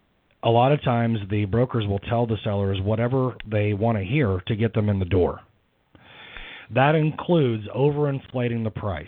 a 0.43 0.49
lot 0.49 0.71
of 0.71 0.83
times 0.83 1.19
the 1.29 1.45
brokers 1.45 1.87
will 1.87 1.99
tell 1.99 2.27
the 2.27 2.37
sellers 2.43 2.79
whatever 2.81 3.35
they 3.49 3.73
want 3.73 3.97
to 3.97 4.03
hear 4.03 4.41
to 4.47 4.55
get 4.55 4.73
them 4.73 4.89
in 4.89 4.99
the 4.99 5.05
door. 5.05 5.39
That 6.73 6.95
includes 6.95 7.67
overinflating 7.75 8.63
the 8.63 8.71
price. 8.71 9.07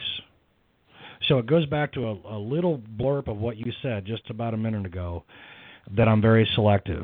So 1.27 1.39
it 1.39 1.47
goes 1.47 1.65
back 1.65 1.91
to 1.93 2.07
a, 2.07 2.35
a 2.35 2.39
little 2.39 2.81
blurb 2.99 3.27
of 3.27 3.37
what 3.37 3.57
you 3.57 3.71
said 3.81 4.05
just 4.05 4.29
about 4.29 4.53
a 4.53 4.57
minute 4.57 4.85
ago 4.85 5.23
that 5.95 6.07
I'm 6.07 6.21
very 6.21 6.47
selective. 6.55 7.03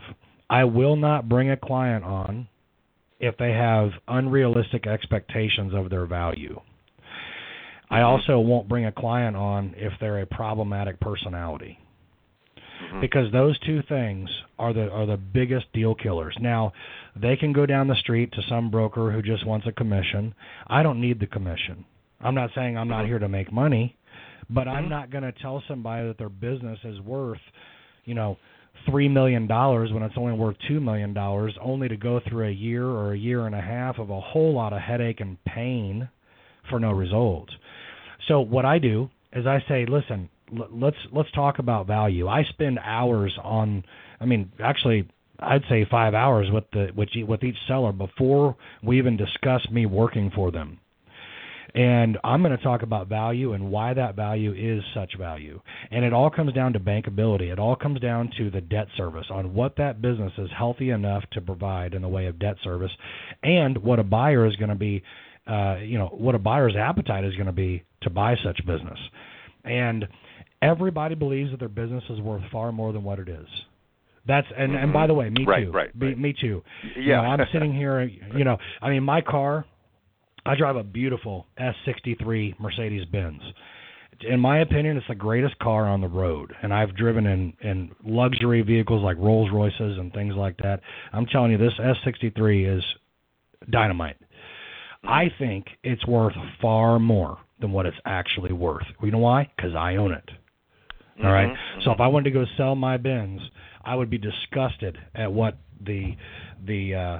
I 0.49 0.63
will 0.65 0.95
not 0.95 1.29
bring 1.29 1.49
a 1.49 1.57
client 1.57 2.03
on 2.03 2.47
if 3.19 3.37
they 3.37 3.51
have 3.51 3.91
unrealistic 4.07 4.87
expectations 4.87 5.73
of 5.73 5.89
their 5.89 6.05
value. 6.05 6.59
I 7.89 8.01
also 8.01 8.39
won't 8.39 8.69
bring 8.69 8.85
a 8.85 8.91
client 8.91 9.35
on 9.35 9.73
if 9.77 9.93
they're 9.99 10.21
a 10.21 10.25
problematic 10.25 10.99
personality. 10.99 11.77
Mhm. 12.91 13.01
Because 13.01 13.31
those 13.31 13.57
two 13.59 13.81
things 13.83 14.29
are 14.57 14.73
the 14.73 14.91
are 14.91 15.05
the 15.05 15.17
biggest 15.17 15.71
deal 15.73 15.95
killers. 15.95 16.35
Now, 16.39 16.73
they 17.15 17.35
can 17.35 17.53
go 17.53 17.65
down 17.65 17.87
the 17.87 17.95
street 17.95 18.31
to 18.33 18.41
some 18.43 18.69
broker 18.69 19.11
who 19.11 19.21
just 19.21 19.45
wants 19.45 19.67
a 19.67 19.71
commission. 19.71 20.33
I 20.67 20.83
don't 20.83 20.99
need 20.99 21.19
the 21.19 21.27
commission. 21.27 21.85
I'm 22.21 22.35
not 22.35 22.51
saying 22.53 22.77
I'm 22.77 22.87
not 22.87 23.05
Mhm. 23.05 23.07
here 23.07 23.19
to 23.19 23.27
make 23.27 23.51
money, 23.51 23.95
but 24.49 24.67
I'm 24.67 24.85
Mhm. 24.85 24.89
not 24.89 25.09
going 25.09 25.23
to 25.23 25.31
tell 25.31 25.61
somebody 25.67 26.07
that 26.07 26.17
their 26.17 26.29
business 26.29 26.83
is 26.83 27.01
worth, 27.01 27.41
you 28.05 28.13
know, 28.13 28.37
three 28.85 29.07
million 29.07 29.47
dollars 29.47 29.91
when 29.91 30.03
it's 30.03 30.17
only 30.17 30.33
worth 30.33 30.57
two 30.59 30.79
million 30.79 31.13
dollars, 31.13 31.57
only 31.59 31.87
to 31.87 31.97
go 31.97 32.19
through 32.19 32.47
a 32.47 32.51
year 32.51 32.85
or 32.85 33.13
a 33.13 33.17
year 33.17 33.45
and 33.45 33.55
a 33.55 33.61
half 33.61 33.99
of 33.99 34.09
a 34.09 34.19
whole 34.19 34.53
lot 34.53 34.73
of 34.73 34.79
headache 34.79 35.19
and 35.19 35.43
pain 35.45 36.07
for 36.69 36.79
no 36.79 36.91
results. 36.91 37.55
So 38.27 38.41
what 38.41 38.65
I 38.65 38.79
do 38.79 39.09
is 39.33 39.45
I 39.45 39.59
say, 39.67 39.85
listen, 39.85 40.29
let's 40.51 40.97
let's 41.11 41.31
talk 41.31 41.59
about 41.59 41.87
value. 41.87 42.27
I 42.27 42.43
spend 42.43 42.79
hours 42.83 43.37
on, 43.43 43.83
I 44.19 44.25
mean, 44.25 44.51
actually, 44.63 45.07
I'd 45.39 45.63
say 45.69 45.85
five 45.89 46.13
hours 46.13 46.47
with 46.51 46.65
the 46.71 46.89
with 46.95 47.09
with 47.27 47.43
each 47.43 47.57
seller 47.67 47.91
before 47.91 48.55
we 48.83 48.97
even 48.97 49.17
discuss 49.17 49.67
me 49.71 49.85
working 49.85 50.31
for 50.33 50.51
them. 50.51 50.79
And 51.73 52.17
I'm 52.23 52.41
going 52.41 52.55
to 52.55 52.61
talk 52.61 52.81
about 52.81 53.07
value 53.07 53.53
and 53.53 53.71
why 53.71 53.93
that 53.93 54.15
value 54.15 54.53
is 54.53 54.83
such 54.93 55.17
value. 55.17 55.61
And 55.89 56.03
it 56.03 56.11
all 56.11 56.29
comes 56.29 56.51
down 56.53 56.73
to 56.73 56.81
bankability. 56.81 57.51
It 57.51 57.59
all 57.59 57.77
comes 57.77 58.01
down 58.01 58.29
to 58.37 58.51
the 58.51 58.59
debt 58.59 58.87
service 58.97 59.27
on 59.29 59.53
what 59.53 59.77
that 59.77 60.01
business 60.01 60.33
is 60.37 60.49
healthy 60.55 60.89
enough 60.89 61.23
to 61.31 61.39
provide 61.39 61.93
in 61.93 62.01
the 62.01 62.09
way 62.09 62.25
of 62.25 62.39
debt 62.39 62.57
service, 62.61 62.91
and 63.41 63.77
what 63.77 63.99
a 63.99 64.03
buyer 64.03 64.45
is 64.45 64.55
going 64.57 64.69
to 64.69 64.75
be, 64.75 65.01
uh, 65.47 65.77
you 65.77 65.97
know, 65.97 66.07
what 66.07 66.35
a 66.35 66.39
buyer's 66.39 66.75
appetite 66.75 67.23
is 67.23 67.33
going 67.35 67.45
to 67.45 67.53
be 67.53 67.83
to 68.01 68.09
buy 68.09 68.35
such 68.43 68.57
business. 68.65 68.99
And 69.63 70.07
everybody 70.61 71.15
believes 71.15 71.51
that 71.51 71.59
their 71.59 71.69
business 71.69 72.03
is 72.09 72.19
worth 72.19 72.43
far 72.51 72.71
more 72.71 72.91
than 72.93 73.03
what 73.03 73.19
it 73.19 73.29
is. 73.29 73.47
That's 74.27 74.47
and 74.55 74.73
and 74.73 74.85
mm-hmm. 74.85 74.93
by 74.93 75.07
the 75.07 75.13
way, 75.13 75.29
me 75.29 75.45
Right, 75.45 75.65
too. 75.65 75.71
right, 75.71 75.99
Be- 75.99 76.07
right. 76.07 76.17
Me 76.19 76.33
too. 76.39 76.63
You 76.95 77.01
Yeah. 77.01 77.21
know, 77.21 77.21
I'm 77.29 77.39
sitting 77.53 77.73
here. 77.73 78.01
You 78.03 78.43
know, 78.43 78.57
I 78.81 78.89
mean, 78.89 79.03
my 79.03 79.21
car. 79.21 79.65
I 80.43 80.55
drive 80.55 80.75
a 80.75 80.83
beautiful 80.83 81.45
S63 81.59 82.59
Mercedes 82.59 83.05
Benz. 83.05 83.41
In 84.27 84.39
my 84.39 84.59
opinion, 84.61 84.97
it's 84.97 85.07
the 85.07 85.13
greatest 85.13 85.57
car 85.59 85.85
on 85.87 86.01
the 86.01 86.07
road, 86.07 86.51
and 86.63 86.73
I've 86.73 86.95
driven 86.95 87.27
in 87.27 87.53
in 87.61 87.91
luxury 88.03 88.61
vehicles 88.63 89.03
like 89.03 89.17
Rolls 89.17 89.51
Royces 89.51 89.97
and 89.99 90.11
things 90.13 90.33
like 90.35 90.57
that. 90.57 90.81
I'm 91.13 91.27
telling 91.27 91.51
you, 91.51 91.57
this 91.59 91.73
S63 91.79 92.77
is 92.77 92.83
dynamite. 93.69 94.17
Mm-hmm. 94.19 95.09
I 95.09 95.31
think 95.37 95.65
it's 95.83 96.05
worth 96.07 96.33
far 96.61 96.97
more 96.99 97.37
than 97.59 97.71
what 97.71 97.85
it's 97.85 97.97
actually 98.05 98.51
worth. 98.53 98.85
You 99.03 99.11
know 99.11 99.19
why? 99.19 99.49
Because 99.55 99.75
I 99.75 99.95
own 99.97 100.11
it. 100.11 100.29
All 101.23 101.31
right. 101.31 101.49
Mhm, 101.49 101.83
So 101.83 101.91
if 101.91 101.99
I 101.99 102.07
wanted 102.07 102.25
to 102.25 102.31
go 102.31 102.45
sell 102.57 102.75
my 102.75 102.97
Benz, 102.97 103.41
I 103.83 103.95
would 103.95 104.09
be 104.09 104.17
disgusted 104.17 104.97
at 105.15 105.31
what 105.31 105.57
the 105.79 106.15
the 106.65 106.95
uh, 106.95 107.19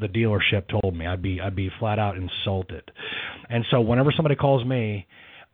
the 0.00 0.08
dealership 0.08 0.64
told 0.68 0.94
me. 0.96 1.06
I'd 1.06 1.22
be 1.22 1.40
I'd 1.40 1.56
be 1.56 1.70
flat 1.78 1.98
out 1.98 2.16
insulted. 2.16 2.90
And 3.48 3.64
so 3.70 3.80
whenever 3.80 4.12
somebody 4.12 4.34
calls 4.36 4.64
me, 4.64 5.06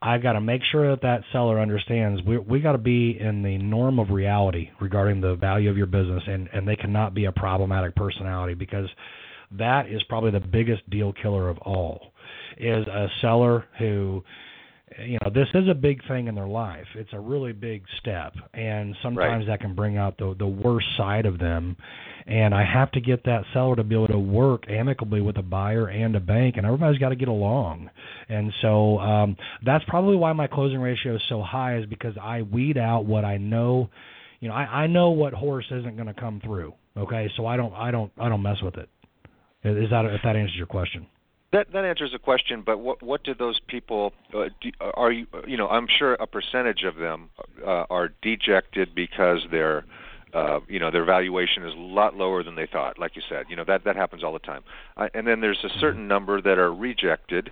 I've 0.03 0.23
got 0.23 0.33
to 0.35 0.41
make 0.41 0.63
sure 0.71 0.91
that 0.91 1.03
that 1.03 1.23
seller 1.33 1.59
understands 1.61 2.23
we 2.23 2.39
we 2.39 2.61
got 2.61 2.73
to 2.73 2.79
be 2.79 3.19
in 3.19 3.43
the 3.43 3.59
norm 3.59 3.99
of 3.99 4.11
reality 4.11 4.71
regarding 4.81 5.21
the 5.21 5.35
value 5.35 5.71
of 5.71 5.77
your 5.77 5.87
business, 5.87 6.23
and 6.27 6.49
and 6.53 6.67
they 6.69 6.77
cannot 6.77 7.15
be 7.15 7.25
a 7.25 7.33
problematic 7.33 7.95
personality 7.95 8.55
because 8.55 8.89
that 9.53 9.89
is 9.89 10.03
probably 10.05 10.31
the 10.31 10.41
biggest 10.41 10.89
deal 10.91 11.13
killer 11.13 11.49
of 11.49 11.59
all. 11.59 12.13
Is 12.59 12.87
a 12.87 13.09
seller 13.21 13.67
who 13.79 14.23
you 14.99 15.19
know 15.23 15.31
this 15.35 15.49
is 15.55 15.69
a 15.69 15.75
big 15.75 16.07
thing 16.07 16.29
in 16.29 16.35
their 16.35 16.47
life. 16.47 16.87
It's 16.95 17.13
a 17.13 17.19
really 17.19 17.53
big 17.53 17.83
step 17.99 18.35
and 18.55 18.95
sometimes 19.03 19.47
that 19.49 19.61
can 19.61 19.75
bring 19.75 19.97
out 19.97 20.17
the 20.17 20.35
the 20.39 20.47
worst 20.47 20.87
side 20.97 21.27
of 21.27 21.39
them. 21.39 21.77
And 22.29 22.55
i 22.55 22.65
have 22.65 22.91
to 22.93 23.01
get 23.01 23.25
that 23.25 23.45
seller 23.53 23.77
to 23.77 23.85
be 23.85 23.95
able 23.95 24.09
to 24.09 24.19
work 24.19 24.65
amicably 24.69 25.21
with 25.21 25.39
a 25.39 25.43
buyer 25.43 25.89
and 25.89 26.15
a 26.15 26.21
bank 26.21 26.57
and 26.57 26.67
everybody's 26.67 26.99
got 26.99 27.11
to 27.11 27.17
get 27.17 27.29
along. 27.29 27.91
And 28.29 28.53
so 28.63 28.99
um 28.99 29.37
that's 29.65 29.85
probably 29.89 30.17
why 30.17 30.33
my 30.33 30.47
closing 30.47 30.81
ratio 30.81 31.17
is 31.17 31.23
so 31.29 31.43
high 31.43 31.79
is 31.79 31.87
because 31.87 32.15
i 32.23 32.43
weed 32.43 32.79
out 32.79 33.07
what 33.07 33.25
i 33.25 33.39
know. 33.39 33.91
You 34.39 34.49
know 34.49 34.55
i 34.55 34.85
i 34.85 34.87
know 34.87 35.11
what 35.11 35.33
horse 35.33 35.67
isn't 35.71 35.97
going 35.97 36.09
to 36.09 36.15
come 36.15 36.41
through 36.45 36.75
okay? 36.97 37.29
So 37.37 37.47
i 37.47 37.57
don't 37.57 37.75
i 37.75 37.91
don't 37.91 38.13
i 38.19 38.29
don't 38.29 38.43
mess 38.43 38.63
with 38.63 38.77
it. 38.77 38.89
Is 39.65 39.91
that 39.91 40.05
if 40.05 40.21
that 40.23 40.37
answers 40.37 40.57
your 40.57 40.67
question 40.67 41.09
That 41.57 41.73
that 41.73 41.87
answers 41.87 42.13
the 42.13 42.19
question. 42.19 42.63
But 42.65 42.81
what 42.81 43.03
what 43.03 43.25
do 43.25 43.33
those 43.33 43.59
people? 43.67 44.13
Uh, 44.35 44.51
do, 44.61 44.71
are 44.81 45.11
you 45.11 45.27
you 45.47 45.57
know? 45.57 45.69
I'm 45.69 45.87
sure 45.89 46.13
a 46.13 46.27
percentage 46.27 46.83
of 46.85 46.97
them 46.97 47.31
uh, 47.67 47.87
are 47.89 48.11
dejected 48.21 48.95
because 48.95 49.41
their 49.51 49.87
uh, 50.35 50.61
you 50.69 50.79
know 50.79 50.91
their 50.91 51.07
valuation 51.07 51.65
is 51.65 51.73
a 51.73 51.79
lot 51.79 52.15
lower 52.15 52.43
than 52.43 52.57
they 52.57 52.67
thought. 52.67 52.99
Like 52.99 53.17
you 53.17 53.23
said, 53.27 53.47
you 53.49 53.57
know 53.57 53.65
that 53.65 53.85
that 53.85 53.97
happens 53.97 54.23
all 54.23 54.35
the 54.35 54.39
time. 54.39 54.65
Uh, 54.99 55.09
and 55.15 55.27
then 55.27 55.41
there's 55.41 55.65
a 55.65 55.71
certain 55.79 56.07
number 56.07 56.43
that 56.43 56.59
are 56.59 56.75
rejected 56.75 57.51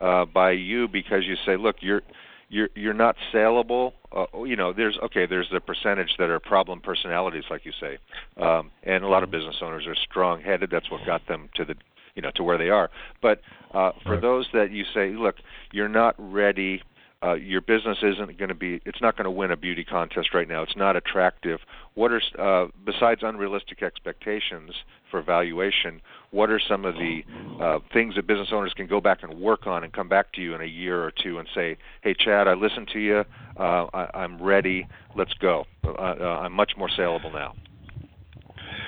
uh, 0.00 0.26
by 0.26 0.52
you 0.52 0.86
because 0.86 1.24
you 1.24 1.34
say, 1.44 1.56
look, 1.56 1.76
you're 1.80 2.02
you're 2.50 2.68
you're 2.76 2.94
not 2.94 3.16
saleable. 3.32 3.94
Uh, 4.12 4.26
you 4.44 4.54
know, 4.54 4.72
there's 4.72 4.96
okay. 5.02 5.26
There's 5.26 5.48
the 5.50 5.58
percentage 5.58 6.14
that 6.20 6.30
are 6.30 6.38
problem 6.38 6.80
personalities, 6.80 7.44
like 7.50 7.64
you 7.64 7.72
say, 7.80 7.98
um, 8.36 8.70
and 8.84 9.02
a 9.02 9.08
lot 9.08 9.24
of 9.24 9.32
business 9.32 9.56
owners 9.60 9.88
are 9.88 9.96
strong-headed. 9.96 10.70
That's 10.70 10.88
what 10.88 11.04
got 11.04 11.26
them 11.26 11.48
to 11.56 11.64
the 11.64 11.74
you 12.14 12.22
know 12.22 12.30
to 12.34 12.42
where 12.42 12.58
they 12.58 12.70
are. 12.70 12.90
But 13.22 13.40
uh, 13.72 13.92
for 14.04 14.12
Right. 14.12 14.20
those 14.22 14.48
that 14.52 14.70
you 14.72 14.84
say, 14.94 15.10
look, 15.10 15.36
you're 15.72 15.88
not 15.88 16.14
ready. 16.18 16.82
Uh, 17.22 17.34
your 17.34 17.60
business 17.60 17.98
isn't 18.02 18.38
going 18.38 18.48
to 18.48 18.54
be. 18.54 18.80
It's 18.86 19.02
not 19.02 19.14
going 19.14 19.26
to 19.26 19.30
win 19.30 19.50
a 19.50 19.56
beauty 19.56 19.84
contest 19.84 20.32
right 20.32 20.48
now. 20.48 20.62
It's 20.62 20.74
not 20.76 20.96
attractive. 20.96 21.60
What 21.92 22.12
are 22.12 22.22
uh, 22.38 22.68
besides 22.86 23.20
unrealistic 23.22 23.82
expectations 23.82 24.72
for 25.10 25.20
valuation? 25.20 26.00
What 26.30 26.48
are 26.48 26.58
some 26.58 26.86
of 26.86 26.94
the 26.94 27.20
uh, 27.60 27.80
things 27.92 28.14
that 28.14 28.26
business 28.26 28.48
owners 28.52 28.72
can 28.74 28.86
go 28.86 29.02
back 29.02 29.22
and 29.22 29.38
work 29.38 29.66
on 29.66 29.84
and 29.84 29.92
come 29.92 30.08
back 30.08 30.32
to 30.32 30.40
you 30.40 30.54
in 30.54 30.62
a 30.62 30.64
year 30.64 31.04
or 31.04 31.10
two 31.10 31.38
and 31.38 31.46
say, 31.54 31.76
"Hey, 32.00 32.14
Chad, 32.14 32.48
I 32.48 32.54
listened 32.54 32.88
to 32.94 32.98
you. 32.98 33.24
Uh, 33.58 33.86
I, 33.92 34.08
I'm 34.14 34.40
ready. 34.42 34.88
Let's 35.14 35.34
go. 35.34 35.66
Uh, 35.84 35.90
uh, 35.90 36.40
I'm 36.42 36.54
much 36.54 36.72
more 36.78 36.88
saleable 36.88 37.32
now." 37.32 37.52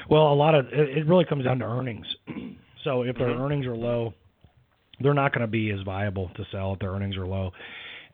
Well, 0.09 0.33
a 0.33 0.35
lot 0.35 0.55
of 0.55 0.67
it, 0.73 0.97
it 0.97 1.07
really 1.07 1.25
comes 1.25 1.45
down 1.45 1.59
to 1.59 1.65
earnings. 1.67 2.07
So 2.85 3.03
if 3.03 3.17
their 3.17 3.29
Mhm. 3.29 3.41
earnings 3.41 3.67
are 3.67 3.77
low, 3.77 4.15
they're 5.01 5.15
not 5.15 5.33
going 5.33 5.43
to 5.43 5.51
be 5.51 5.71
as 5.71 5.81
viable 5.81 6.29
to 6.35 6.45
sell 6.47 6.75
if 6.75 6.79
their 6.79 6.91
earnings 6.91 7.17
are 7.17 7.27
low. 7.27 7.53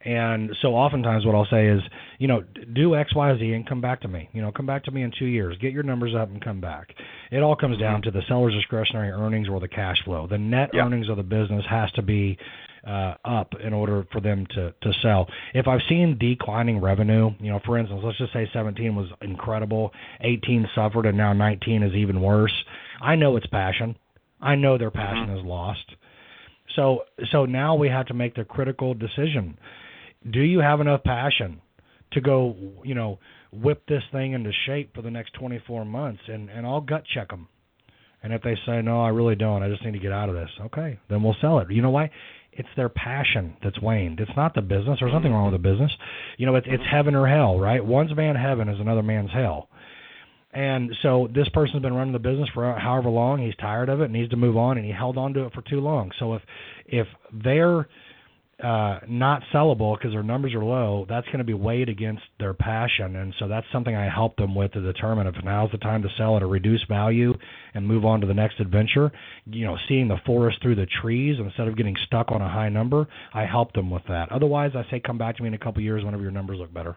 And 0.02 0.56
so 0.62 0.76
oftentimes 0.76 1.26
what 1.26 1.34
I'll 1.34 1.46
say 1.46 1.66
is, 1.66 1.82
you 2.18 2.28
know, 2.28 2.44
do 2.72 2.94
X, 2.94 3.12
Y, 3.16 3.36
Z 3.36 3.52
and 3.52 3.66
come 3.66 3.80
back 3.80 4.00
to 4.02 4.08
me. 4.08 4.28
You 4.32 4.42
know, 4.42 4.52
come 4.52 4.64
back 4.64 4.84
to 4.84 4.92
me 4.92 5.02
in 5.02 5.10
two 5.10 5.26
years. 5.26 5.56
Get 5.58 5.72
your 5.72 5.82
numbers 5.82 6.14
up 6.14 6.30
and 6.30 6.40
come 6.40 6.60
back. 6.60 6.94
It 7.32 7.42
all 7.42 7.56
comes 7.56 7.78
down 7.78 8.02
to 8.02 8.12
the 8.12 8.22
seller's 8.28 8.54
discretionary 8.54 9.10
earnings 9.10 9.48
or 9.48 9.58
the 9.58 9.66
cash 9.68 10.00
flow. 10.04 10.28
The 10.28 10.38
net 10.38 10.70
Yeah. 10.72 10.84
earnings 10.86 11.08
of 11.08 11.16
the 11.16 11.24
business 11.24 11.66
has 11.66 11.90
to 11.92 12.02
be 12.02 12.38
uh, 12.86 13.14
up 13.24 13.54
in 13.60 13.74
order 13.74 14.04
for 14.12 14.20
them 14.20 14.46
to 14.46 14.72
to 14.80 14.92
sell. 15.02 15.28
If 15.52 15.66
I've 15.66 15.82
seen 15.88 16.16
declining 16.16 16.80
revenue, 16.80 17.32
you 17.40 17.50
know, 17.50 17.58
for 17.58 17.76
instance, 17.76 18.00
let's 18.04 18.16
just 18.18 18.32
say 18.32 18.48
17 18.52 18.94
was 18.94 19.08
incredible, 19.20 19.92
18 20.20 20.66
suffered, 20.74 21.04
and 21.04 21.18
now 21.18 21.32
19 21.32 21.82
is 21.82 21.92
even 21.94 22.22
worse. 22.22 22.54
I 23.02 23.16
know 23.16 23.36
it's 23.36 23.46
passion. 23.46 23.96
I 24.40 24.54
know 24.54 24.78
their 24.78 24.90
passion 24.90 25.28
mm-hmm. 25.28 25.38
is 25.38 25.44
lost. 25.44 25.84
So 26.76 27.04
so 27.32 27.46
now 27.46 27.74
we 27.74 27.88
have 27.88 28.06
to 28.06 28.14
make 28.14 28.34
the 28.34 28.44
critical 28.44 28.94
decision. 28.94 29.58
Do 30.30 30.40
you 30.40 30.60
have 30.60 30.80
enough 30.80 31.02
passion 31.02 31.60
to 32.12 32.20
go, 32.20 32.56
you 32.84 32.94
know, 32.94 33.18
whip 33.52 33.82
this 33.88 34.02
thing 34.12 34.32
into 34.32 34.50
shape 34.66 34.94
for 34.94 35.02
the 35.02 35.10
next 35.10 35.32
24 35.34 35.84
months 35.84 36.22
and 36.28 36.50
and 36.50 36.66
I'll 36.66 36.80
gut 36.80 37.04
check 37.14 37.28
them. 37.28 37.48
And 38.22 38.32
if 38.32 38.42
they 38.42 38.56
say 38.66 38.82
no, 38.82 39.00
I 39.00 39.10
really 39.10 39.36
don't. 39.36 39.62
I 39.62 39.68
just 39.68 39.84
need 39.84 39.92
to 39.92 39.98
get 39.98 40.12
out 40.12 40.28
of 40.28 40.34
this. 40.34 40.50
Okay, 40.66 40.98
then 41.08 41.22
we'll 41.22 41.36
sell 41.40 41.60
it. 41.60 41.70
You 41.70 41.82
know 41.82 41.90
why? 41.90 42.10
It's 42.52 42.68
their 42.76 42.88
passion 42.88 43.56
that's 43.62 43.80
waned. 43.80 44.18
It's 44.18 44.30
not 44.36 44.54
the 44.54 44.62
business. 44.62 44.98
There's 45.00 45.12
nothing 45.12 45.32
wrong 45.32 45.52
with 45.52 45.62
the 45.62 45.68
business. 45.68 45.92
You 46.36 46.46
know, 46.46 46.56
it's 46.56 46.66
it's 46.68 46.82
mm-hmm. 46.82 46.96
heaven 46.96 47.14
or 47.14 47.28
hell, 47.28 47.58
right? 47.58 47.84
One's 47.84 48.14
man 48.16 48.34
heaven 48.34 48.68
is 48.68 48.80
another 48.80 49.02
man's 49.02 49.30
hell. 49.32 49.68
And 50.52 50.90
so 51.02 51.28
this 51.32 51.48
person's 51.50 51.82
been 51.82 51.92
running 51.92 52.14
the 52.14 52.18
business 52.18 52.48
for 52.54 52.72
however 52.78 53.10
long. 53.10 53.38
He's 53.38 53.54
tired 53.56 53.88
of 53.88 54.00
it, 54.00 54.10
needs 54.10 54.30
to 54.30 54.36
move 54.36 54.56
on, 54.56 54.78
and 54.78 54.86
he 54.86 54.92
held 54.92 55.18
on 55.18 55.34
to 55.34 55.44
it 55.46 55.52
for 55.52 55.62
too 55.62 55.80
long. 55.80 56.10
So 56.18 56.34
if 56.34 56.42
if 56.86 57.06
they're 57.32 57.86
uh, 58.62 58.98
not 59.06 59.42
sellable 59.54 59.96
because 59.96 60.12
their 60.12 60.22
numbers 60.22 60.54
are 60.54 60.64
low, 60.64 61.06
that's 61.08 61.26
going 61.26 61.38
to 61.38 61.44
be 61.44 61.54
weighed 61.54 61.88
against 61.88 62.22
their 62.40 62.54
passion, 62.54 63.14
and 63.14 63.32
so 63.38 63.46
that's 63.46 63.66
something 63.70 63.94
I 63.94 64.08
help 64.08 64.36
them 64.36 64.54
with 64.54 64.72
to 64.72 64.80
determine 64.80 65.28
if 65.28 65.36
now's 65.44 65.70
the 65.70 65.78
time 65.78 66.02
to 66.02 66.08
sell 66.16 66.34
at 66.36 66.42
a 66.42 66.46
reduced 66.46 66.88
value 66.88 67.34
and 67.74 67.86
move 67.86 68.04
on 68.04 68.20
to 68.22 68.26
the 68.26 68.34
next 68.34 68.58
adventure. 68.58 69.12
You 69.46 69.66
know, 69.66 69.76
seeing 69.86 70.08
the 70.08 70.16
forest 70.26 70.58
through 70.60 70.74
the 70.74 70.88
trees 71.02 71.36
instead 71.38 71.68
of 71.68 71.76
getting 71.76 71.94
stuck 72.06 72.32
on 72.32 72.42
a 72.42 72.48
high 72.48 72.70
number, 72.70 73.06
I 73.32 73.44
help 73.44 73.74
them 73.74 73.90
with 73.90 74.02
that. 74.08 74.32
Otherwise, 74.32 74.72
I 74.74 74.90
say 74.90 74.98
come 74.98 75.18
back 75.18 75.36
to 75.36 75.42
me 75.42 75.48
in 75.48 75.54
a 75.54 75.58
couple 75.58 75.82
years 75.82 76.02
whenever 76.02 76.22
your 76.22 76.32
numbers 76.32 76.58
look 76.58 76.72
better. 76.74 76.96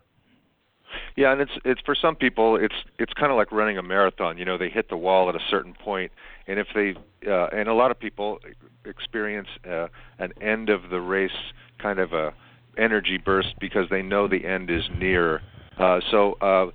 Yeah, 1.16 1.32
and 1.32 1.42
it's 1.42 1.52
it's 1.66 1.82
for 1.82 1.96
some 1.96 2.16
people 2.16 2.56
it's 2.56 2.76
it's 3.00 3.14
kind 3.14 3.32
of 3.32 3.38
like 3.38 3.52
running 3.52 3.78
a 3.78 3.84
marathon. 3.84 4.38
You 4.38 4.46
know, 4.46 4.58
they 4.58 4.70
hit 4.70 4.90
the 4.90 4.98
wall 4.98 5.30
at 5.30 5.36
a 5.36 5.44
certain 5.50 5.74
point, 5.74 6.12
and 6.48 6.60
if 6.60 6.68
they 6.74 6.96
uh, 7.30 7.48
and 7.48 7.68
a 7.68 7.74
lot 7.74 7.92
of 7.92 8.00
people 8.00 8.40
experience 8.86 9.48
uh, 9.70 9.88
an 10.20 10.34
end 10.42 10.70
of 10.70 10.90
the 10.90 11.00
race 11.00 11.32
kind 11.80 12.00
of 12.00 12.14
a 12.14 12.34
energy 12.78 13.18
burst 13.18 13.56
because 13.60 13.88
they 13.90 14.02
know 14.02 14.28
the 14.28 14.46
end 14.46 14.70
is 14.70 14.84
near. 14.98 15.42
Uh, 15.78 16.00
so, 16.12 16.34
uh, 16.42 16.68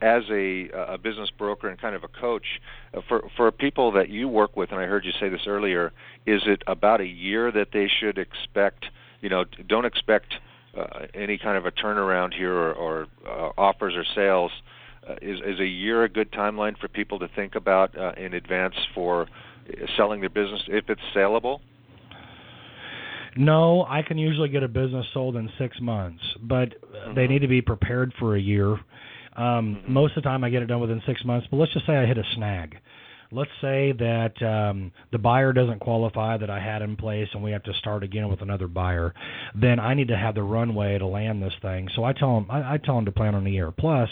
as 0.00 0.24
a, 0.30 0.68
a 0.74 0.98
business 0.98 1.30
broker 1.30 1.68
and 1.68 1.80
kind 1.80 1.94
of 1.94 2.02
a 2.02 2.08
coach, 2.08 2.60
uh, 2.94 3.00
for 3.08 3.28
for 3.36 3.50
people 3.52 3.92
that 3.92 4.08
you 4.08 4.26
work 4.26 4.56
with, 4.56 4.72
and 4.72 4.80
I 4.80 4.86
heard 4.86 5.04
you 5.04 5.12
say 5.20 5.28
this 5.28 5.46
earlier, 5.46 5.92
is 6.26 6.42
it 6.46 6.62
about 6.66 7.00
a 7.00 7.06
year 7.06 7.52
that 7.52 7.68
they 7.72 7.88
should 7.88 8.18
expect? 8.18 8.86
You 9.20 9.28
know, 9.28 9.44
don't 9.66 9.84
expect 9.84 10.34
uh, 10.78 11.06
any 11.14 11.38
kind 11.38 11.56
of 11.56 11.66
a 11.66 11.70
turnaround 11.70 12.34
here 12.34 12.52
or, 12.52 12.72
or 12.72 13.06
uh, 13.26 13.50
offers 13.58 13.94
or 13.96 14.04
sales. 14.14 14.50
Uh, 15.08 15.14
is 15.22 15.38
is 15.40 15.60
a 15.60 15.66
year 15.66 16.04
a 16.04 16.08
good 16.08 16.30
timeline 16.32 16.76
for 16.78 16.88
people 16.88 17.18
to 17.18 17.28
think 17.34 17.54
about 17.54 17.96
uh, 17.96 18.12
in 18.16 18.34
advance 18.34 18.74
for 18.94 19.26
selling 19.96 20.20
their 20.20 20.30
business 20.30 20.62
if 20.68 20.88
it's 20.88 21.00
saleable? 21.14 21.60
No, 23.36 23.86
I 23.88 24.02
can 24.02 24.18
usually 24.18 24.48
get 24.48 24.62
a 24.62 24.68
business 24.68 25.06
sold 25.14 25.36
in 25.36 25.48
six 25.58 25.80
months, 25.80 26.22
but 26.42 26.70
mm-hmm. 26.70 27.14
they 27.14 27.26
need 27.26 27.40
to 27.40 27.48
be 27.48 27.62
prepared 27.62 28.12
for 28.18 28.36
a 28.36 28.40
year. 28.40 28.72
Um, 28.72 28.80
mm-hmm. 29.36 29.92
Most 29.92 30.16
of 30.16 30.24
the 30.24 30.28
time, 30.28 30.42
I 30.42 30.50
get 30.50 30.62
it 30.62 30.66
done 30.66 30.80
within 30.80 31.00
six 31.06 31.24
months. 31.24 31.46
But 31.50 31.58
let's 31.58 31.72
just 31.72 31.86
say 31.86 31.96
I 31.96 32.06
hit 32.06 32.18
a 32.18 32.24
snag. 32.34 32.76
Let's 33.30 33.50
say 33.60 33.92
that 33.92 34.42
um, 34.42 34.90
the 35.12 35.18
buyer 35.18 35.52
doesn't 35.52 35.80
qualify 35.80 36.38
that 36.38 36.48
I 36.48 36.60
had 36.60 36.80
in 36.80 36.96
place, 36.96 37.28
and 37.34 37.42
we 37.42 37.52
have 37.52 37.62
to 37.64 37.74
start 37.74 38.02
again 38.02 38.28
with 38.28 38.40
another 38.40 38.68
buyer. 38.68 39.12
Then 39.54 39.78
I 39.78 39.92
need 39.92 40.08
to 40.08 40.16
have 40.16 40.34
the 40.34 40.42
runway 40.42 40.96
to 40.96 41.06
land 41.06 41.42
this 41.42 41.52
thing. 41.60 41.88
So 41.94 42.04
I 42.04 42.14
tell 42.14 42.34
them, 42.36 42.46
I, 42.50 42.74
I 42.74 42.78
tell 42.78 42.94
them 42.96 43.04
to 43.04 43.12
plan 43.12 43.34
on 43.34 43.46
a 43.46 43.50
year. 43.50 43.70
Plus, 43.70 44.08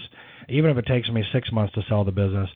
even 0.50 0.70
if 0.70 0.76
it 0.76 0.86
takes 0.86 1.08
me 1.08 1.24
six 1.32 1.50
months 1.50 1.72
to 1.74 1.82
sell 1.88 2.04
the 2.04 2.12
business, 2.12 2.50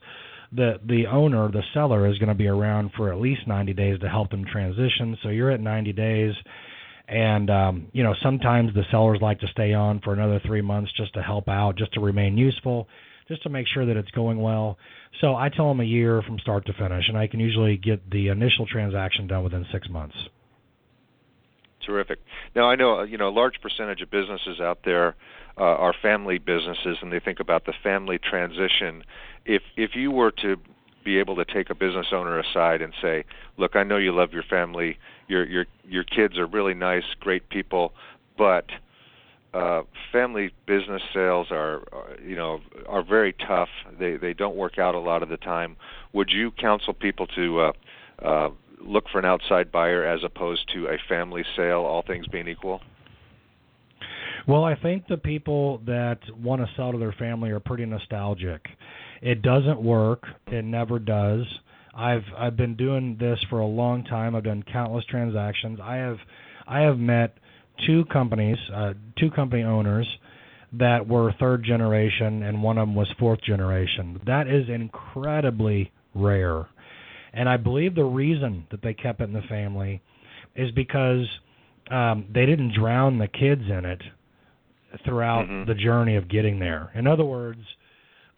the 0.51 0.79
the 0.85 1.07
owner, 1.07 1.49
the 1.49 1.63
seller, 1.73 2.07
is 2.07 2.17
going 2.19 2.29
to 2.29 2.35
be 2.35 2.47
around 2.47 2.91
for 2.95 3.11
at 3.11 3.19
least 3.19 3.47
90 3.47 3.73
days 3.73 3.99
to 3.99 4.09
help 4.09 4.29
them 4.29 4.45
transition. 4.45 5.17
So 5.23 5.29
you're 5.29 5.51
at 5.51 5.61
90 5.61 5.93
days, 5.93 6.35
and 7.07 7.49
um, 7.49 7.87
you 7.93 8.03
know 8.03 8.13
sometimes 8.21 8.73
the 8.73 8.83
sellers 8.91 9.19
like 9.21 9.39
to 9.39 9.47
stay 9.47 9.73
on 9.73 9.99
for 10.01 10.13
another 10.13 10.41
three 10.45 10.61
months 10.61 10.91
just 10.95 11.13
to 11.15 11.23
help 11.23 11.47
out, 11.47 11.77
just 11.77 11.93
to 11.93 12.01
remain 12.01 12.37
useful, 12.37 12.87
just 13.27 13.43
to 13.43 13.49
make 13.49 13.65
sure 13.67 13.85
that 13.85 13.97
it's 13.97 14.11
going 14.11 14.39
well. 14.39 14.77
So 15.19 15.35
I 15.35 15.49
tell 15.49 15.67
them 15.67 15.79
a 15.79 15.85
year 15.85 16.21
from 16.21 16.39
start 16.39 16.65
to 16.67 16.73
finish, 16.73 17.07
and 17.07 17.17
I 17.17 17.27
can 17.27 17.39
usually 17.39 17.77
get 17.77 18.09
the 18.09 18.29
initial 18.29 18.65
transaction 18.65 19.27
done 19.27 19.43
within 19.43 19.65
six 19.71 19.89
months. 19.89 20.15
Terrific. 21.85 22.19
Now 22.55 22.69
I 22.69 22.75
know 22.75 23.03
you 23.03 23.17
know 23.17 23.29
a 23.29 23.31
large 23.31 23.59
percentage 23.61 24.01
of 24.01 24.11
businesses 24.11 24.59
out 24.59 24.79
there 24.85 25.15
uh, 25.57 25.63
are 25.63 25.93
family 26.01 26.37
businesses, 26.37 26.97
and 27.01 27.11
they 27.11 27.19
think 27.19 27.39
about 27.39 27.65
the 27.65 27.73
family 27.83 28.17
transition. 28.17 29.03
If 29.45 29.63
if 29.75 29.95
you 29.95 30.11
were 30.11 30.31
to 30.43 30.57
be 31.03 31.17
able 31.17 31.35
to 31.35 31.45
take 31.45 31.69
a 31.69 31.75
business 31.75 32.07
owner 32.11 32.39
aside 32.39 32.81
and 32.81 32.93
say, 33.01 33.25
"Look, 33.57 33.75
I 33.75 33.83
know 33.83 33.97
you 33.97 34.13
love 34.13 34.31
your 34.31 34.43
family. 34.43 34.97
Your 35.27 35.43
your 35.45 35.65
your 35.87 36.03
kids 36.03 36.37
are 36.37 36.45
really 36.45 36.75
nice, 36.75 37.03
great 37.19 37.49
people, 37.49 37.93
but 38.37 38.65
uh, 39.53 39.81
family 40.11 40.51
business 40.65 41.01
sales 41.13 41.47
are, 41.51 41.83
are, 41.91 42.17
you 42.25 42.35
know, 42.35 42.61
are 42.87 43.03
very 43.03 43.33
tough. 43.33 43.69
They 43.99 44.15
they 44.17 44.33
don't 44.33 44.55
work 44.55 44.77
out 44.79 44.95
a 44.95 44.99
lot 44.99 45.23
of 45.23 45.29
the 45.29 45.37
time. 45.37 45.75
Would 46.13 46.29
you 46.31 46.51
counsel 46.51 46.93
people 46.93 47.27
to 47.27 47.59
uh, 47.59 47.71
uh, 48.23 48.49
look 48.79 49.05
for 49.11 49.19
an 49.19 49.25
outside 49.25 49.71
buyer 49.71 50.05
as 50.05 50.23
opposed 50.23 50.69
to 50.73 50.87
a 50.87 50.97
family 51.09 51.43
sale, 51.55 51.79
all 51.79 52.03
things 52.05 52.27
being 52.27 52.47
equal? 52.47 52.81
Well, 54.47 54.63
I 54.63 54.75
think 54.75 55.07
the 55.07 55.17
people 55.17 55.79
that 55.85 56.19
want 56.41 56.61
to 56.61 56.69
sell 56.75 56.91
to 56.91 56.97
their 56.97 57.11
family 57.11 57.51
are 57.51 57.59
pretty 57.59 57.85
nostalgic. 57.85 58.65
It 59.21 59.41
doesn't 59.41 59.81
work. 59.81 60.23
It 60.47 60.65
never 60.65 60.97
does. 60.97 61.45
I've 61.93 62.23
I've 62.37 62.55
been 62.55 62.75
doing 62.75 63.17
this 63.19 63.37
for 63.49 63.59
a 63.59 63.65
long 63.65 64.03
time. 64.05 64.35
I've 64.35 64.45
done 64.45 64.63
countless 64.71 65.05
transactions. 65.05 65.79
I 65.81 65.97
have 65.97 66.17
I 66.67 66.79
have 66.81 66.97
met 66.97 67.37
two 67.85 68.05
companies, 68.05 68.57
uh, 68.73 68.93
two 69.17 69.31
company 69.31 69.63
owners 69.63 70.07
that 70.73 71.07
were 71.07 71.33
third 71.39 71.63
generation, 71.63 72.43
and 72.43 72.63
one 72.63 72.77
of 72.77 72.87
them 72.87 72.95
was 72.95 73.07
fourth 73.19 73.41
generation. 73.41 74.21
That 74.25 74.47
is 74.47 74.69
incredibly 74.69 75.91
rare, 76.15 76.67
and 77.33 77.49
I 77.49 77.57
believe 77.57 77.95
the 77.95 78.03
reason 78.03 78.67
that 78.71 78.81
they 78.81 78.93
kept 78.93 79.21
it 79.21 79.25
in 79.25 79.33
the 79.33 79.41
family 79.49 80.01
is 80.55 80.71
because 80.71 81.25
um, 81.89 82.25
they 82.33 82.45
didn't 82.45 82.73
drown 82.73 83.17
the 83.17 83.27
kids 83.27 83.63
in 83.69 83.85
it 83.85 84.01
throughout 85.05 85.45
mm-hmm. 85.45 85.69
the 85.69 85.75
journey 85.75 86.15
of 86.15 86.29
getting 86.29 86.59
there. 86.59 86.91
In 86.95 87.07
other 87.07 87.25
words, 87.25 87.61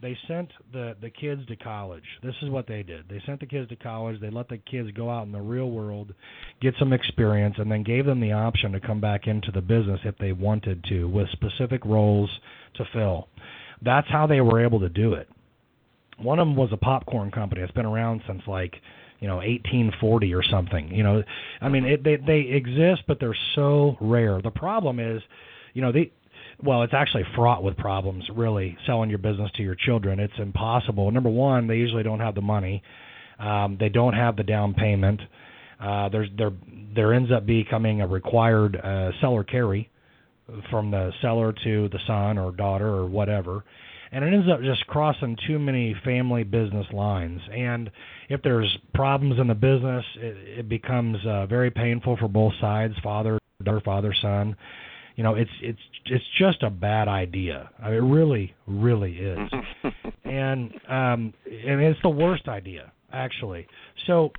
they 0.04 0.18
sent 0.28 0.52
the 0.74 0.96
the 1.02 1.10
kids 1.10 1.46
to 1.48 1.56
college. 1.56 2.04
This 2.22 2.36
is 2.44 2.50
what 2.50 2.68
they 2.68 2.84
did. 2.84 3.08
They 3.10 3.22
sent 3.26 3.40
the 3.40 3.46
kids 3.46 3.70
to 3.70 3.78
college. 3.78 4.20
They 4.20 4.30
let 4.30 4.50
the 4.50 4.58
kids 4.58 4.92
go 4.92 5.10
out 5.10 5.26
in 5.26 5.32
the 5.32 5.42
real 5.42 5.72
world, 5.72 6.14
get 6.62 6.76
some 6.78 6.92
experience, 6.92 7.56
and 7.58 7.72
then 7.72 7.84
gave 7.84 8.06
them 8.06 8.20
the 8.20 8.34
option 8.34 8.74
to 8.74 8.82
come 8.82 9.00
back 9.00 9.28
into 9.28 9.50
the 9.52 9.62
business 9.62 10.02
if 10.04 10.18
they 10.18 10.34
wanted 10.34 10.84
to, 10.90 11.06
with 11.06 11.30
specific 11.32 11.86
roles 11.86 12.30
to 12.76 12.86
fill. 12.92 13.30
That's 13.82 14.08
how 14.10 14.28
they 14.28 14.42
were 14.42 14.64
able 14.64 14.82
to 14.82 14.90
do 14.90 15.14
it. 15.14 15.30
One 16.18 16.38
of 16.38 16.48
them 16.48 16.58
was 16.58 16.70
a 16.74 16.78
popcorn 16.78 17.32
company. 17.32 17.62
It's 17.62 17.72
been 17.72 17.86
around 17.86 18.22
since 18.28 18.42
like 18.46 18.76
you 19.22 19.30
know 19.30 19.38
1840 19.38 20.34
or 20.34 20.44
something. 20.44 20.94
You 20.94 21.04
know, 21.04 21.24
I 21.62 21.70
mean 21.70 21.86
it, 21.86 22.04
they 22.04 22.18
they 22.18 22.42
exist, 22.42 23.04
but 23.08 23.22
they're 23.22 23.38
so 23.56 23.96
rare. 24.02 24.42
The 24.42 24.52
problem 24.52 25.00
is, 25.00 25.22
you 25.74 25.82
know, 25.82 25.94
they 25.94 26.12
well, 26.64 26.84
it's 26.84 26.94
actually 26.94 27.24
fraught 27.36 27.64
with 27.64 27.78
problems. 27.78 28.24
Really, 28.34 28.78
selling 28.86 29.10
your 29.10 29.20
business 29.20 29.52
to 29.58 29.64
your 29.64 29.76
children, 29.76 30.20
it's 30.20 30.34
impossible. 30.38 31.12
Number 31.12 31.30
one, 31.30 31.68
they 31.68 31.76
usually 31.76 32.04
don't 32.04 32.20
have 32.20 32.36
the 32.36 32.42
money. 32.42 32.82
Um, 33.40 33.78
they 33.80 33.90
don't 33.90 34.14
have 34.14 34.36
the 34.36 34.44
down 34.44 34.74
payment. 34.74 35.20
Uh, 35.80 36.10
there's 36.10 36.30
there 36.38 36.52
there 36.96 37.14
ends 37.14 37.32
up 37.32 37.46
becoming 37.46 38.02
a 38.02 38.08
required 38.08 38.76
uh, 38.78 39.12
seller 39.20 39.44
carry 39.44 39.90
from 40.70 40.92
the 40.92 41.12
seller 41.22 41.54
to 41.64 41.90
the 41.90 42.00
son 42.08 42.38
or 42.38 42.52
daughter 42.52 42.88
or 42.88 43.08
whatever, 43.08 43.64
and 44.12 44.24
it 44.24 44.34
ends 44.34 44.48
up 44.50 44.62
just 44.62 44.86
crossing 44.88 45.38
too 45.48 45.60
many 45.60 45.96
family 46.06 46.44
business 46.44 46.86
lines. 46.94 47.42
And 47.52 47.92
if 48.30 48.42
there's 48.42 48.78
problems 48.94 49.40
in 49.40 49.48
the 49.48 49.56
business, 49.56 50.06
it, 50.16 50.60
it 50.60 50.70
becomes 50.70 51.18
uh, 51.26 51.46
very 51.48 51.72
painful 51.72 52.18
for 52.18 52.28
both 52.28 52.54
sides, 52.62 52.94
father, 53.04 53.40
daughter, 53.64 53.82
father, 53.82 54.14
son 54.22 54.56
you 55.16 55.24
know, 55.24 55.36
it's 55.36 55.52
it's 55.62 55.80
it's 56.06 56.24
just 56.40 56.64
a 56.64 56.70
bad 56.70 57.08
idea. 57.08 57.70
I 57.80 57.90
mean, 57.90 57.94
it 57.96 58.02
really, 58.02 58.54
really 58.68 59.14
is, 59.14 59.40
and 60.24 60.72
um, 60.90 61.34
and 61.46 61.82
it's 61.82 62.00
the 62.02 62.10
worst 62.10 62.48
idea 62.48 62.92
actually. 63.14 63.68
So 64.08 64.32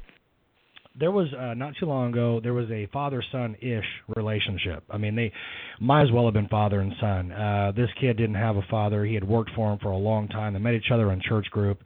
there 0.98 1.10
was 1.10 1.28
uh, 1.32 1.54
not 1.54 1.74
too 1.78 1.86
long 1.86 2.10
ago 2.10 2.40
there 2.42 2.54
was 2.54 2.70
a 2.70 2.86
father 2.92 3.22
son 3.30 3.56
ish 3.60 3.84
relationship. 4.16 4.84
I 4.90 4.98
mean 4.98 5.14
they 5.14 5.32
might 5.80 6.02
as 6.02 6.12
well 6.12 6.24
have 6.24 6.34
been 6.34 6.48
father 6.48 6.80
and 6.80 6.92
son. 7.00 7.32
Uh, 7.32 7.72
this 7.74 7.88
kid 8.00 8.16
didn't 8.16 8.34
have 8.34 8.56
a 8.56 8.64
father. 8.70 9.04
He 9.04 9.14
had 9.14 9.26
worked 9.26 9.50
for 9.54 9.72
him 9.72 9.78
for 9.80 9.90
a 9.90 9.96
long 9.96 10.28
time. 10.28 10.54
They 10.54 10.58
met 10.58 10.74
each 10.74 10.90
other 10.92 11.12
in 11.12 11.20
church 11.20 11.46
group. 11.50 11.80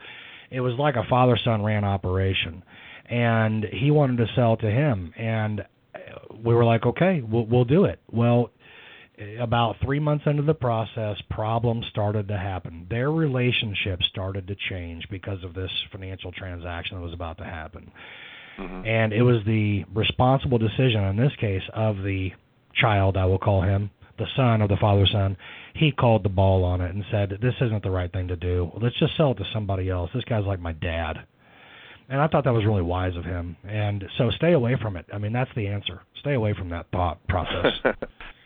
It 0.51 0.61
was 0.61 0.74
like 0.79 0.96
a 0.96 1.05
father 1.11 1.38
son 1.44 1.62
ran 1.62 1.85
operation, 1.85 2.62
and 3.05 3.64
he 3.64 3.90
wanted 3.90 4.16
to 4.18 4.27
sell 4.35 4.57
to 4.57 4.70
him 4.70 5.12
and 5.16 5.62
we 6.44 6.55
were 6.55 6.64
like, 6.64 6.87
okay, 6.87 7.20
we'll, 7.20 7.46
we'll 7.46 7.64
do 7.64 7.85
it. 7.85 8.01
Well, 8.11 8.51
about 9.40 9.76
three 9.83 9.98
months 9.98 10.24
into 10.26 10.42
the 10.42 10.54
process, 10.54 11.16
problems 11.31 11.87
started 11.90 12.28
to 12.28 12.38
happen. 12.38 12.87
Their 12.88 13.11
relationship 13.11 14.02
started 14.04 14.46
to 14.48 14.57
change 14.70 15.07
because 15.11 15.42
of 15.42 15.54
this 15.54 15.70
financial 15.90 16.33
transaction 16.33 16.96
that 16.96 17.04
was 17.04 17.14
about 17.14 17.38
to 17.38 17.44
happen. 17.44 17.90
Mm-hmm. 18.59 18.87
And 18.87 19.12
it 19.12 19.22
was 19.22 19.44
the 19.46 19.85
responsible 19.94 20.59
decision 20.59 21.02
in 21.04 21.16
this 21.16 21.33
case 21.40 21.62
of 21.74 21.98
the 22.02 22.33
child, 22.74 23.16
I 23.16 23.24
will 23.24 23.38
call 23.38 23.62
him, 23.62 23.90
the 24.18 24.26
son 24.37 24.62
of 24.62 24.68
the 24.68 24.76
father's 24.76 25.11
son. 25.12 25.37
He 25.74 25.92
called 25.92 26.24
the 26.24 26.28
ball 26.28 26.64
on 26.64 26.81
it 26.81 26.94
and 26.94 27.04
said, 27.11 27.38
This 27.40 27.54
isn't 27.61 27.83
the 27.83 27.90
right 27.90 28.12
thing 28.12 28.28
to 28.28 28.37
do. 28.37 28.70
Let's 28.81 28.98
just 28.98 29.16
sell 29.16 29.33
it 29.33 29.38
to 29.38 29.44
somebody 29.52 29.88
else. 29.88 30.11
This 30.12 30.24
guy's 30.24 30.44
like 30.44 30.61
my 30.61 30.72
dad. 30.72 31.18
And 32.09 32.20
I 32.20 32.26
thought 32.26 32.44
that 32.44 32.54
was 32.54 32.64
really 32.64 32.83
wise 32.83 33.16
of 33.16 33.24
him. 33.24 33.57
And 33.64 34.04
so 34.16 34.31
stay 34.31 34.52
away 34.52 34.76
from 34.81 34.96
it. 34.96 35.07
I 35.12 35.18
mean, 35.18 35.33
that's 35.33 35.50
the 35.54 35.68
answer. 35.68 36.02
Stay 36.20 36.35
away 36.35 36.54
from 36.54 36.70
that 36.70 36.87
thought 36.90 37.18
process. 37.28 37.72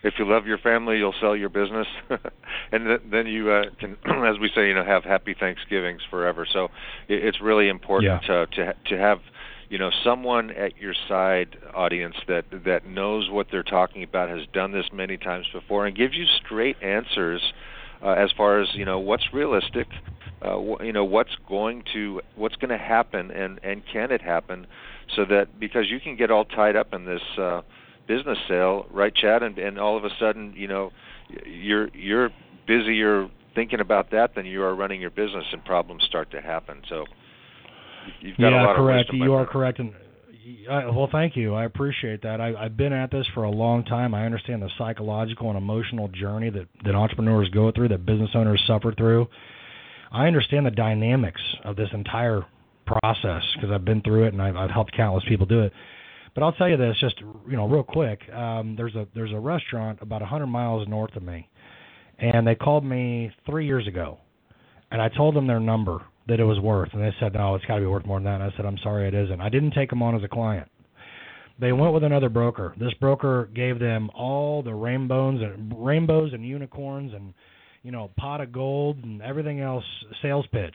if 0.03 0.15
you 0.19 0.29
love 0.29 0.47
your 0.47 0.59
family, 0.59 0.99
you'll 0.99 1.15
sell 1.21 1.37
your 1.37 1.49
business, 1.49 1.87
and 2.73 2.85
th- 2.87 3.01
then 3.11 3.27
you 3.27 3.51
uh, 3.51 3.65
can, 3.79 3.97
as 4.25 4.39
we 4.41 4.51
say, 4.55 4.69
you 4.69 4.75
know, 4.75 4.85
have 4.85 5.05
happy 5.05 5.35
Thanksgivings 5.39 6.03
forever. 6.11 6.47
So 6.51 6.65
it, 7.09 7.25
it's 7.25 7.41
really 7.41 7.69
important 7.69 8.23
yeah. 8.23 8.47
to 8.47 8.47
to 8.47 8.75
to 8.91 8.99
have 8.99 9.19
you 9.73 9.79
know 9.79 9.91
someone 10.05 10.51
at 10.51 10.77
your 10.77 10.95
side 11.09 11.57
audience 11.75 12.17
that 12.29 12.45
that 12.65 12.87
knows 12.87 13.31
what 13.31 13.47
they're 13.51 13.63
talking 13.63 14.03
about 14.03 14.29
has 14.29 14.47
done 14.53 14.71
this 14.73 14.87
many 14.93 15.17
times 15.17 15.47
before 15.53 15.87
and 15.87 15.97
gives 15.97 16.15
you 16.15 16.27
straight 16.45 16.77
answers 16.83 17.41
uh, 18.05 18.11
as 18.11 18.31
far 18.37 18.61
as 18.61 18.69
you 18.75 18.85
know 18.85 18.99
what's 18.99 19.33
realistic 19.33 19.87
uh, 20.43 20.59
wh- 20.59 20.85
you 20.85 20.93
know 20.93 21.05
what's 21.05 21.35
going 21.49 21.83
to 21.95 22.21
what's 22.37 22.57
going 22.57 22.69
to 22.69 22.77
happen 22.77 23.31
and 23.31 23.61
and 23.63 23.83
can 23.91 24.11
it 24.13 24.21
happen 24.21 24.67
so 25.17 25.25
that 25.25 25.59
because 25.59 25.91
you 25.91 25.99
can 26.01 26.17
get 26.17 26.31
all 26.31 26.45
tied 26.45 26.77
up 26.77 26.93
in 26.93 27.07
this 27.07 27.23
uh 27.39 27.63
business 28.07 28.39
sale, 28.49 28.87
right, 28.91 29.15
Chad? 29.15 29.43
And 29.43 29.59
and 29.59 29.79
all 29.79 29.97
of 29.97 30.05
a 30.05 30.11
sudden, 30.19 30.55
you 30.57 30.69
know, 30.69 30.91
you're 31.47 31.89
you're 31.95 32.31
busier 32.67 33.29
thinking 33.55 33.81
about 33.81 34.11
that, 34.13 34.35
than 34.35 34.47
you 34.47 34.63
are 34.63 34.75
running 34.75 35.01
your 35.01 35.11
business 35.11 35.45
and 35.53 35.65
problems 35.65 36.03
start 36.05 36.31
to 36.31 36.41
happen. 36.41 36.83
So 36.89 37.05
you've 38.21 38.37
got 38.37 38.51
yeah, 38.51 38.63
a 38.63 38.67
lot 38.67 38.77
correct. 38.77 39.11
of 39.11 39.15
wisdom. 39.15 39.27
You 39.29 39.35
are 39.35 39.47
correct, 39.47 39.79
and 39.79 39.93
I, 40.71 40.87
well, 40.87 41.09
thank 41.11 41.37
you. 41.37 41.55
I 41.55 41.65
appreciate 41.65 42.23
that. 42.23 42.41
I, 42.41 42.55
I've 42.55 42.77
been 42.77 42.93
at 42.93 43.11
this 43.11 43.27
for 43.35 43.45
a 43.45 43.51
long 43.51 43.85
time. 43.85 44.15
I 44.15 44.25
understand 44.27 44.63
the 44.63 44.71
psychological 44.77 45.49
and 45.49 45.57
emotional 45.57 46.09
journey 46.09 46.51
that 46.51 46.67
that 46.85 46.95
entrepreneurs 46.95 47.49
go 47.51 47.71
through, 47.73 47.89
that 47.89 48.05
business 48.07 48.31
owners 48.35 48.63
suffer 48.67 48.93
through. 48.93 49.29
I 50.11 50.27
understand 50.27 50.67
the 50.67 50.71
dynamics 50.71 51.41
of 51.65 51.77
this 51.77 51.89
entire 51.93 52.45
process 52.87 53.43
because 53.55 53.71
I've 53.71 53.85
been 53.85 54.03
through 54.03 54.25
it 54.25 54.33
and 54.33 54.43
I've, 54.43 54.57
I've 54.57 54.71
helped 54.71 54.95
countless 54.95 55.25
people 55.27 55.47
do 55.47 55.63
it. 55.63 55.73
But 56.35 56.43
I'll 56.43 56.53
tell 56.53 56.69
you 56.69 56.77
this, 56.77 56.97
just 57.01 57.21
you 57.21 57.57
know, 57.57 57.69
real 57.69 57.83
quick. 57.83 58.21
Um, 58.31 58.75
there's 58.77 58.95
a 58.95 59.07
there's 59.15 59.33
a 59.33 59.39
restaurant 59.39 59.99
about 60.01 60.23
100 60.23 60.47
miles 60.47 60.89
north 60.89 61.15
of 61.17 61.23
me, 61.23 61.49
and 62.19 62.47
they 62.47 62.55
called 62.55 62.85
me 62.85 63.31
three 63.45 63.67
years 63.67 63.87
ago, 63.87 64.19
and 64.91 65.03
I 65.03 65.09
told 65.09 65.37
them 65.37 65.47
their 65.47 65.61
number 65.61 66.01
that 66.29 66.41
it 66.41 66.45
was 66.45 66.59
worth, 66.59 66.91
and 66.95 67.03
they 67.03 67.13
said 67.21 67.35
no, 67.35 67.55
it's 67.55 67.65
got 67.67 67.75
to 67.75 67.81
be 67.81 67.87
worth 67.87 68.07
more 68.07 68.19
than 68.19 68.25
that. 68.25 68.41
And 68.41 68.45
I 68.45 68.57
said 68.57 68.65
I'm 68.65 68.79
sorry, 68.83 69.09
it 69.09 69.15
isn't. 69.15 69.41
I 69.41 69.51
didn't 69.51 69.73
take 69.73 69.91
them 69.91 70.03
on 70.03 70.17
as 70.17 70.25
a 70.25 70.29
client. 70.29 70.69
They 71.61 71.73
went 71.73 71.93
with 71.93 72.03
another 72.03 72.31
broker. 72.31 72.75
This 72.79 72.95
broker 72.95 73.51
gave 73.55 73.79
them 73.79 74.11
all 74.15 74.63
the 74.63 74.75
rainbows 74.75 75.43
and 75.43 75.73
rainbows 75.77 76.33
and 76.33 76.47
unicorns 76.47 77.13
and 77.13 77.35
you 77.83 77.91
know 77.91 78.11
pot 78.17 78.41
of 78.41 78.53
gold 78.53 79.05
and 79.05 79.21
everything 79.21 79.61
else 79.61 79.85
sales 80.23 80.47
pitch. 80.51 80.75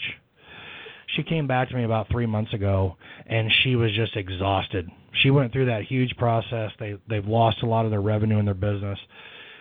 She 1.16 1.24
came 1.24 1.48
back 1.48 1.70
to 1.70 1.76
me 1.76 1.84
about 1.84 2.10
three 2.12 2.26
months 2.26 2.54
ago, 2.54 2.98
and 3.26 3.52
she 3.64 3.76
was 3.76 3.92
just 3.96 4.16
exhausted. 4.16 4.90
She 5.24 5.32
went 5.32 5.54
through 5.54 5.68
that 5.68 5.84
huge 5.84 6.16
process. 6.18 6.72
They 6.80 6.96
they've 7.10 7.26
lost 7.26 7.64
a 7.64 7.66
lot 7.66 7.86
of 7.86 7.92
their 7.92 8.02
revenue 8.02 8.40
in 8.40 8.46
their 8.46 8.54
business. 8.54 9.00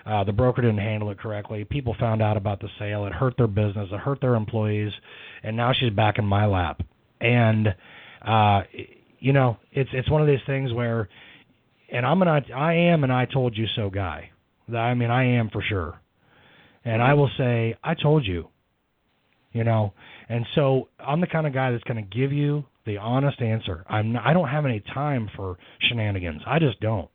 Uh, 0.04 0.22
the 0.22 0.32
broker 0.32 0.62
didn't 0.62 0.78
handle 0.78 1.10
it 1.10 1.18
correctly. 1.18 1.64
People 1.64 1.96
found 1.98 2.22
out 2.22 2.36
about 2.36 2.60
the 2.60 2.68
sale. 2.78 3.06
It 3.06 3.12
hurt 3.12 3.34
their 3.36 3.48
business. 3.48 3.88
It 3.90 3.98
hurt 3.98 4.20
their 4.20 4.36
employees. 4.36 4.92
And 5.42 5.56
now 5.56 5.72
she's 5.72 5.90
back 5.90 6.18
in 6.18 6.24
my 6.24 6.46
lap. 6.46 6.80
And 7.20 7.74
uh, 8.24 8.62
you 9.18 9.32
know, 9.32 9.58
it's 9.72 9.90
it's 9.92 10.10
one 10.10 10.22
of 10.22 10.28
these 10.28 10.44
things 10.46 10.72
where, 10.72 11.08
and 11.90 12.04
I'm 12.04 12.22
an 12.22 12.28
I 12.28 12.74
am 12.74 13.04
an 13.04 13.10
I 13.10 13.24
told 13.24 13.56
you 13.56 13.66
so 13.74 13.90
guy. 13.90 14.30
I 14.72 14.94
mean, 14.94 15.10
I 15.10 15.38
am 15.38 15.50
for 15.50 15.62
sure. 15.62 16.00
And 16.84 17.02
I 17.02 17.14
will 17.14 17.30
say, 17.36 17.76
I 17.82 17.94
told 17.94 18.24
you. 18.26 18.48
You 19.56 19.64
know, 19.64 19.94
and 20.28 20.46
so 20.54 20.88
I'm 20.98 21.20
the 21.20 21.26
kind 21.26 21.46
of 21.46 21.54
guy 21.54 21.70
that's 21.70 21.84
going 21.84 21.96
to 21.96 22.16
give 22.16 22.32
you 22.32 22.64
the 22.84 22.98
honest 22.98 23.40
answer. 23.40 23.84
I'm 23.88 24.12
not, 24.12 24.26
I 24.26 24.34
don't 24.34 24.48
have 24.48 24.66
any 24.66 24.80
time 24.80 25.30
for 25.34 25.56
shenanigans. 25.80 26.42
I 26.46 26.58
just 26.58 26.78
don't. 26.80 27.08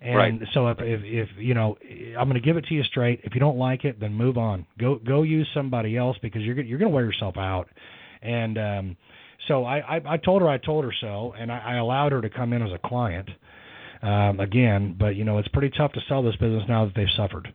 And 0.00 0.16
Right. 0.16 0.40
so 0.52 0.68
if, 0.68 0.78
if 0.80 1.00
if 1.04 1.28
you 1.38 1.54
know, 1.54 1.76
I'm 2.18 2.28
going 2.28 2.34
to 2.34 2.40
give 2.40 2.56
it 2.56 2.66
to 2.66 2.74
you 2.74 2.84
straight. 2.84 3.20
If 3.24 3.34
you 3.34 3.40
don't 3.40 3.56
like 3.58 3.84
it, 3.84 3.98
then 3.98 4.14
move 4.14 4.38
on. 4.38 4.66
Go 4.78 4.96
go 4.96 5.22
use 5.22 5.48
somebody 5.54 5.96
else 5.96 6.16
because 6.22 6.42
you're 6.42 6.60
you're 6.60 6.78
going 6.78 6.90
to 6.90 6.94
wear 6.94 7.04
yourself 7.04 7.36
out. 7.36 7.68
And 8.22 8.58
um, 8.58 8.96
so 9.48 9.64
I, 9.64 9.96
I 9.96 10.14
I 10.14 10.16
told 10.18 10.42
her 10.42 10.48
I 10.48 10.58
told 10.58 10.84
her 10.84 10.92
so, 11.00 11.34
and 11.38 11.50
I, 11.50 11.58
I 11.58 11.74
allowed 11.76 12.12
her 12.12 12.20
to 12.20 12.30
come 12.30 12.52
in 12.52 12.62
as 12.62 12.72
a 12.72 12.78
client 12.86 13.28
um, 14.02 14.38
again. 14.38 14.94
But 14.98 15.16
you 15.16 15.24
know, 15.24 15.38
it's 15.38 15.48
pretty 15.48 15.70
tough 15.76 15.92
to 15.94 16.00
sell 16.08 16.22
this 16.22 16.36
business 16.36 16.64
now 16.68 16.84
that 16.84 16.94
they've 16.94 17.16
suffered. 17.16 17.52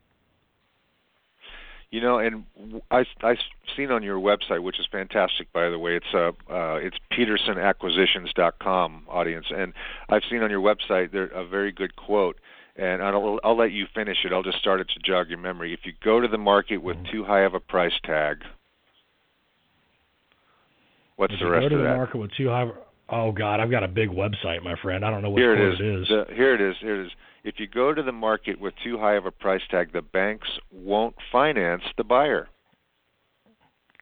You 1.92 2.00
know, 2.00 2.20
and 2.20 2.46
I 2.90 3.04
I 3.22 3.36
seen 3.76 3.92
on 3.92 4.02
your 4.02 4.18
website, 4.18 4.64
which 4.64 4.80
is 4.80 4.88
fantastic, 4.90 5.52
by 5.52 5.70
the 5.70 5.78
way. 5.78 5.98
It's 5.98 6.14
uh, 6.14 6.32
uh 6.50 6.76
it's 6.76 6.96
petersonacquisitions.com 7.12 9.08
audience, 9.10 9.48
and 9.54 9.74
I've 10.08 10.24
seen 10.30 10.42
on 10.42 10.50
your 10.50 10.62
website 10.62 11.12
there 11.12 11.26
a 11.26 11.46
very 11.46 11.74
good 11.74 11.98
quote, 11.98 12.38
and 12.78 13.04
I'll 13.04 13.42
I'll 13.44 13.58
let 13.58 13.74
you 13.74 13.88
finish 13.94 14.20
it. 14.24 14.32
I'll 14.32 14.42
just 14.42 14.60
start 14.60 14.80
it 14.80 14.88
to 14.94 15.00
jog 15.04 15.28
your 15.28 15.38
memory. 15.40 15.74
If 15.74 15.82
you 15.84 15.92
go 16.02 16.22
to 16.22 16.30
the 16.30 16.38
market 16.38 16.78
with 16.78 16.96
too 17.12 17.26
high 17.26 17.42
of 17.42 17.56
a 17.56 17.60
price 17.60 18.00
tag, 18.06 18.38
what's 21.18 21.34
If 21.34 21.42
the 21.42 21.50
rest 21.50 21.64
go 21.64 21.70
to 21.70 21.76
of 21.76 21.82
the 21.82 21.88
that? 21.90 21.98
market 21.98 22.18
with 22.20 22.32
too 22.38 22.48
high. 22.48 22.72
Oh 23.10 23.34
God, 23.34 23.60
I've 23.60 23.70
got 23.70 23.84
a 23.84 23.90
big 23.90 24.08
website, 24.10 24.64
my 24.64 24.76
friend. 24.82 25.04
I 25.04 25.10
don't 25.10 25.22
know 25.22 25.32
what 25.32 25.40
Here 25.40 25.54
it 25.54 25.74
is. 25.74 25.80
it 25.82 25.86
is. 25.86 26.08
The, 26.08 26.26
here 26.34 26.56
it 26.56 26.62
is. 26.62 26.78
Here 26.80 27.02
it 27.02 27.08
is. 27.08 27.12
If 27.44 27.56
you 27.60 27.68
go 27.68 27.94
to 27.94 28.04
the 28.04 28.12
market 28.12 28.60
with 28.60 28.74
too 28.84 28.98
high 28.98 29.16
of 29.16 29.26
a 29.26 29.32
price 29.32 29.62
tag, 29.72 29.94
the 29.94 30.02
banks 30.02 30.48
won't 30.72 31.16
finance 31.32 31.84
the 31.98 32.04
buyer. 32.04 32.48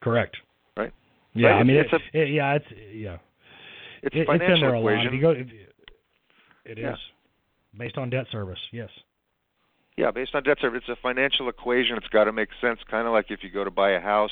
Correct. 0.02 0.36
Right. 0.78 0.94
Yeah, 1.34 1.50
Right, 1.50 1.60
I 1.60 1.64
mean, 1.64 1.78
it's 1.78 1.94
it, 1.94 2.02
it- 2.14 2.30
yeah, 2.30 2.54
it's 2.56 2.66
yeah, 2.94 3.18
It's 4.04 4.16
it, 4.16 4.20
a 4.20 4.22
it's 4.22 4.32
in 4.32 4.40
financial 4.40 4.62
there 4.62 4.76
a 4.76 4.80
equation. 4.80 5.08
If 5.08 5.14
you 5.14 5.22
go, 5.22 5.32
if, 5.32 5.48
it 6.66 6.78
is 6.78 6.84
Yeah. 6.84 6.96
based 7.78 7.98
on 7.98 8.10
debt 8.10 8.26
service. 8.32 8.60
Yes. 8.72 8.90
Yeah, 9.98 10.12
based 10.12 10.34
on 10.34 10.44
debt 10.44 10.58
service, 10.62 10.84
it's 10.88 10.98
a 10.98 11.02
financial 11.02 11.50
equation. 11.50 11.98
It's 11.98 12.08
got 12.08 12.26
to 12.26 12.32
make 12.32 12.50
sense. 12.62 12.80
Kind 12.90 13.06
of 13.08 13.14
like 13.14 13.32
if 13.32 13.44
you 13.44 13.50
go 13.50 13.64
to 13.66 13.72
buy 13.72 13.92
a 13.92 14.00
house 14.00 14.32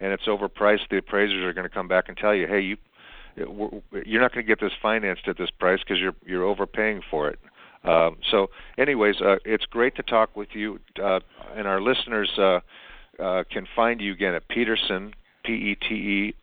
and 0.00 0.10
it's 0.12 0.24
overpriced, 0.26 0.88
the 0.90 0.98
appraisers 0.98 1.42
are 1.44 1.52
going 1.52 1.68
to 1.68 1.74
come 1.74 1.86
back 1.88 2.08
and 2.08 2.16
tell 2.16 2.34
you, 2.34 2.46
"Hey, 2.46 2.60
you, 2.60 2.76
you're 3.36 4.20
not 4.22 4.32
going 4.32 4.44
to 4.44 4.48
get 4.48 4.58
this 4.60 4.72
financed 4.80 5.28
at 5.28 5.36
this 5.36 5.50
price 5.50 5.80
because 5.80 5.98
you're 6.00 6.14
you're 6.24 6.44
overpaying 6.44 7.02
for 7.10 7.28
it." 7.28 7.38
Um, 7.84 8.18
so, 8.30 8.48
anyways, 8.78 9.20
uh, 9.20 9.36
it's 9.44 9.64
great 9.66 9.96
to 9.96 10.02
talk 10.02 10.36
with 10.36 10.50
you, 10.52 10.78
uh, 11.02 11.20
and 11.56 11.66
our 11.66 11.80
listeners 11.80 12.30
uh, 12.38 12.60
uh, 13.20 13.44
can 13.50 13.66
find 13.74 14.00
you 14.00 14.12
again 14.12 14.34
at 14.34 14.46
Peterson, 14.48 15.14
P 15.44 15.52
E 15.52 15.74
T 15.74 15.94
E 15.94 16.34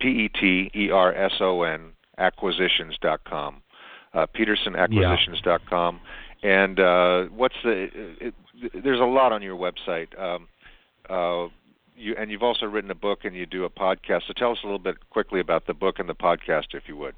P 0.00 0.08
E 0.08 0.28
T 0.28 0.70
E 0.74 0.90
R 0.90 1.14
S 1.14 1.32
O 1.40 1.62
N 1.62 1.92
acquisitions.com. 2.20 3.62
Uh, 4.12 4.26
PetersonAcquisitions.com. 4.36 6.00
And 6.42 6.80
uh, 6.80 7.24
what's 7.34 7.54
the? 7.62 7.70
It, 7.70 8.34
it, 8.62 8.82
there's 8.82 9.00
a 9.00 9.04
lot 9.04 9.32
on 9.32 9.42
your 9.42 9.56
website. 9.56 10.18
Um, 10.20 10.48
uh, 11.08 11.48
you 11.96 12.14
and 12.18 12.30
you've 12.30 12.42
also 12.42 12.66
written 12.66 12.90
a 12.90 12.94
book 12.94 13.20
and 13.24 13.34
you 13.36 13.46
do 13.46 13.64
a 13.64 13.70
podcast. 13.70 14.22
So 14.26 14.32
tell 14.36 14.52
us 14.52 14.58
a 14.62 14.66
little 14.66 14.78
bit 14.78 15.10
quickly 15.10 15.40
about 15.40 15.66
the 15.66 15.74
book 15.74 15.98
and 15.98 16.08
the 16.08 16.14
podcast, 16.14 16.74
if 16.74 16.84
you 16.86 16.96
would. 16.96 17.14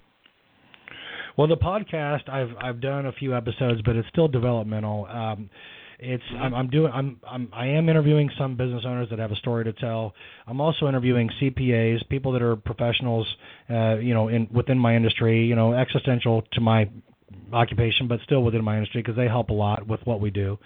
Well, 1.37 1.47
the 1.47 1.57
podcast 1.57 2.29
I've 2.29 2.55
I've 2.61 2.81
done 2.81 3.07
a 3.07 3.12
few 3.12 3.35
episodes, 3.35 3.81
but 3.83 3.97
it's 3.97 4.09
still 4.09 4.29
developmental. 4.29 5.07
Um, 5.07 5.51
it's 5.99 6.23
I'm, 6.38 6.55
I'm 6.55 6.68
doing 6.68 6.92
I'm, 6.92 7.21
I'm 7.27 7.49
I 7.53 7.66
am 7.68 7.88
interviewing 7.88 8.31
some 8.37 8.57
business 8.57 8.83
owners 8.85 9.09
that 9.11 9.18
have 9.18 9.31
a 9.31 9.37
story 9.37 9.64
to 9.64 9.73
tell. 9.73 10.14
I'm 10.47 10.61
also 10.61 10.88
interviewing 10.88 11.31
CPAs, 11.40 12.07
people 12.09 12.33
that 12.33 12.42
are 12.42 12.57
professionals, 12.57 13.27
uh, 13.71 13.97
you 13.97 14.12
know, 14.12 14.29
in 14.29 14.49
within 14.53 14.79
my 14.79 14.97
industry, 14.97 15.47
you 15.47 15.55
know, 15.55 15.73
existential 15.73 16.42
to 16.53 16.61
my 16.61 16.90
occupation, 17.53 18.09
but 18.09 18.21
still 18.25 18.42
within 18.42 18.64
my 18.64 18.77
industry 18.77 19.01
because 19.01 19.16
they 19.16 19.29
help 19.29 19.51
a 19.51 19.55
lot 19.55 19.87
with 19.87 20.01
what 20.05 20.21
we 20.21 20.31
do. 20.31 20.59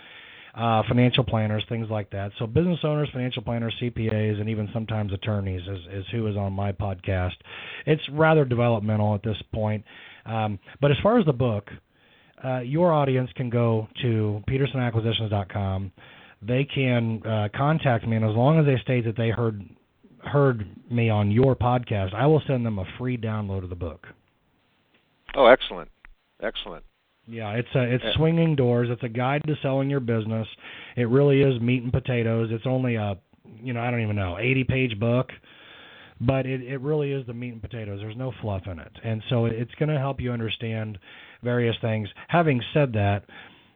Uh, 0.56 0.82
financial 0.88 1.22
planners, 1.22 1.62
things 1.68 1.86
like 1.90 2.08
that. 2.08 2.32
So 2.38 2.46
business 2.46 2.78
owners, 2.82 3.10
financial 3.12 3.42
planners, 3.42 3.74
CPAs, 3.78 4.40
and 4.40 4.48
even 4.48 4.70
sometimes 4.72 5.12
attorneys 5.12 5.60
is, 5.60 5.80
is 5.92 6.06
who 6.10 6.26
is 6.28 6.36
on 6.38 6.54
my 6.54 6.72
podcast. 6.72 7.34
It's 7.84 8.00
rather 8.10 8.46
developmental 8.46 9.14
at 9.14 9.22
this 9.22 9.36
point. 9.52 9.84
Um, 10.24 10.58
but 10.80 10.90
as 10.90 10.96
far 11.02 11.18
as 11.18 11.26
the 11.26 11.34
book, 11.34 11.70
uh, 12.42 12.60
your 12.60 12.92
audience 12.92 13.30
can 13.36 13.50
go 13.50 13.88
to 14.00 14.42
petersonacquisitions.com. 14.48 15.92
They 16.42 16.64
can 16.64 17.22
uh, 17.26 17.48
contact 17.54 18.06
me, 18.06 18.16
and 18.16 18.24
as 18.24 18.34
long 18.34 18.58
as 18.58 18.66
they 18.66 18.80
state 18.82 19.04
that 19.04 19.16
they 19.16 19.30
heard 19.30 19.62
heard 20.20 20.68
me 20.90 21.08
on 21.08 21.30
your 21.30 21.54
podcast, 21.54 22.14
I 22.14 22.26
will 22.26 22.42
send 22.46 22.66
them 22.66 22.78
a 22.78 22.84
free 22.98 23.16
download 23.16 23.62
of 23.62 23.70
the 23.70 23.76
book. 23.76 24.06
Oh, 25.34 25.46
excellent, 25.46 25.90
excellent. 26.42 26.84
Yeah, 27.28 27.50
it's 27.52 27.68
a 27.74 27.82
it's 27.82 28.04
swinging 28.16 28.54
doors. 28.54 28.88
It's 28.90 29.02
a 29.02 29.08
guide 29.08 29.42
to 29.46 29.54
selling 29.60 29.90
your 29.90 30.00
business. 30.00 30.46
It 30.96 31.08
really 31.08 31.42
is 31.42 31.60
meat 31.60 31.82
and 31.82 31.92
potatoes. 31.92 32.50
It's 32.52 32.66
only 32.66 32.94
a 32.94 33.18
you 33.60 33.72
know 33.72 33.80
I 33.80 33.90
don't 33.90 34.02
even 34.02 34.16
know 34.16 34.38
eighty 34.38 34.62
page 34.62 34.98
book, 34.98 35.30
but 36.20 36.46
it 36.46 36.62
it 36.62 36.80
really 36.80 37.12
is 37.12 37.26
the 37.26 37.34
meat 37.34 37.52
and 37.52 37.60
potatoes. 37.62 38.00
There's 38.00 38.16
no 38.16 38.32
fluff 38.40 38.62
in 38.70 38.78
it, 38.78 38.92
and 39.02 39.22
so 39.28 39.46
it's 39.46 39.74
going 39.74 39.88
to 39.88 39.98
help 39.98 40.20
you 40.20 40.30
understand 40.30 40.98
various 41.42 41.74
things. 41.80 42.08
Having 42.28 42.62
said 42.72 42.92
that, 42.92 43.24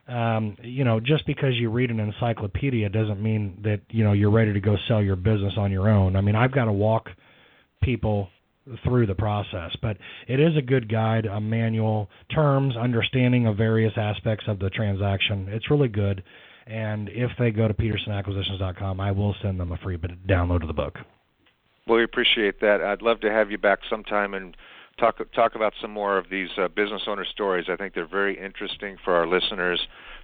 um, 0.07 0.55
you 0.63 0.85
know 0.85 1.01
just 1.01 1.25
because 1.27 1.53
you 1.55 1.69
read 1.69 1.91
an 1.91 1.99
encyclopedia 1.99 2.87
doesn't 2.87 3.21
mean 3.21 3.59
that 3.63 3.81
you 3.89 4.05
know 4.05 4.13
you're 4.13 4.31
ready 4.31 4.53
to 4.53 4.61
go 4.61 4.77
sell 4.87 5.01
your 5.03 5.17
business 5.17 5.53
on 5.57 5.71
your 5.71 5.89
own. 5.89 6.15
I 6.15 6.21
mean 6.21 6.35
I've 6.35 6.53
got 6.53 6.65
to 6.65 6.73
walk 6.73 7.09
people 7.83 8.29
through 8.83 9.07
the 9.07 9.15
process. 9.15 9.75
But 9.81 9.97
it 10.27 10.39
is 10.39 10.55
a 10.57 10.61
good 10.61 10.91
guide, 10.91 11.25
a 11.25 11.39
manual, 11.39 12.09
terms, 12.33 12.75
understanding 12.75 13.47
of 13.47 13.57
various 13.57 13.93
aspects 13.97 14.45
of 14.47 14.59
the 14.59 14.69
transaction. 14.69 15.47
It's 15.49 15.69
really 15.69 15.87
good. 15.87 16.23
And 16.67 17.09
if 17.09 17.31
they 17.39 17.51
go 17.51 17.67
to 17.67 17.73
petersonacquisitions.com, 17.73 18.99
I 18.99 19.11
will 19.11 19.35
send 19.41 19.59
them 19.59 19.71
a 19.71 19.77
free 19.77 19.97
download 19.97 20.61
of 20.61 20.67
the 20.67 20.73
book. 20.73 20.97
Well, 21.87 21.97
we 21.97 22.03
appreciate 22.03 22.61
that. 22.61 22.81
I'd 22.81 23.01
love 23.01 23.19
to 23.21 23.31
have 23.31 23.51
you 23.51 23.57
back 23.57 23.79
sometime 23.89 24.33
and 24.33 24.55
talk 24.99 25.17
talk 25.33 25.55
about 25.55 25.73
some 25.81 25.91
more 25.91 26.17
of 26.17 26.29
these 26.29 26.49
uh, 26.57 26.67
business 26.67 27.01
owner 27.07 27.25
stories. 27.25 27.65
I 27.69 27.75
think 27.75 27.93
they're 27.93 28.07
very 28.07 28.39
interesting 28.39 28.97
for 29.03 29.15
our 29.15 29.25
listeners 29.25 29.79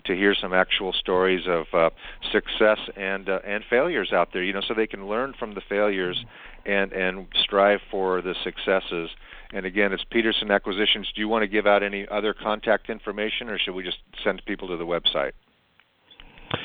to 0.05 0.15
hear 0.15 0.36
some 0.39 0.53
actual 0.53 0.93
stories 0.93 1.45
of 1.47 1.65
uh, 1.73 1.89
success 2.31 2.79
and 2.95 3.29
uh, 3.29 3.39
and 3.45 3.63
failures 3.69 4.12
out 4.13 4.29
there. 4.33 4.43
You 4.43 4.53
know, 4.53 4.62
so 4.67 4.73
they 4.73 4.88
can 4.88 5.07
learn 5.07 5.33
from 5.38 5.53
the 5.53 5.62
failures 5.67 6.23
and 6.65 6.91
and 6.93 7.27
strive 7.43 7.79
for 7.89 8.21
the 8.21 8.36
successes. 8.43 9.10
And 9.53 9.65
again, 9.65 9.93
it's 9.93 10.03
Peterson 10.12 10.51
Acquisitions. 10.51 11.10
Do 11.15 11.21
you 11.21 11.29
want 11.29 11.43
to 11.43 11.47
give 11.47 11.65
out 11.65 11.81
any 11.81 12.05
other 12.10 12.33
contact 12.33 12.89
information, 12.89 13.49
or 13.49 13.57
should 13.57 13.75
we 13.75 13.83
just 13.83 13.97
send 14.23 14.41
people 14.45 14.67
to 14.67 14.77
the 14.77 14.86
website? 14.86 15.31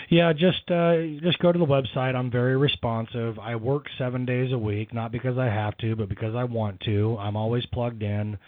Yeah, 0.09 0.33
just 0.33 0.71
uh, 0.71 0.97
just 1.23 1.39
go 1.39 1.53
to 1.53 1.59
the 1.59 1.67
website. 1.67 2.15
I'm 2.15 2.31
very 2.31 2.57
responsive. 2.57 3.39
I 3.39 3.57
work 3.57 3.87
seven 3.99 4.25
days 4.25 4.53
a 4.53 4.59
week, 4.59 4.93
not 4.93 5.13
because 5.13 5.39
I 5.39 5.47
have 5.47 5.77
to, 5.79 5.97
but 5.97 6.09
because 6.09 6.35
I 6.35 6.45
want 6.45 6.81
to. 6.81 7.17
I'm 7.19 7.37
always 7.37 7.65
plugged 7.67 8.03
in. 8.03 8.39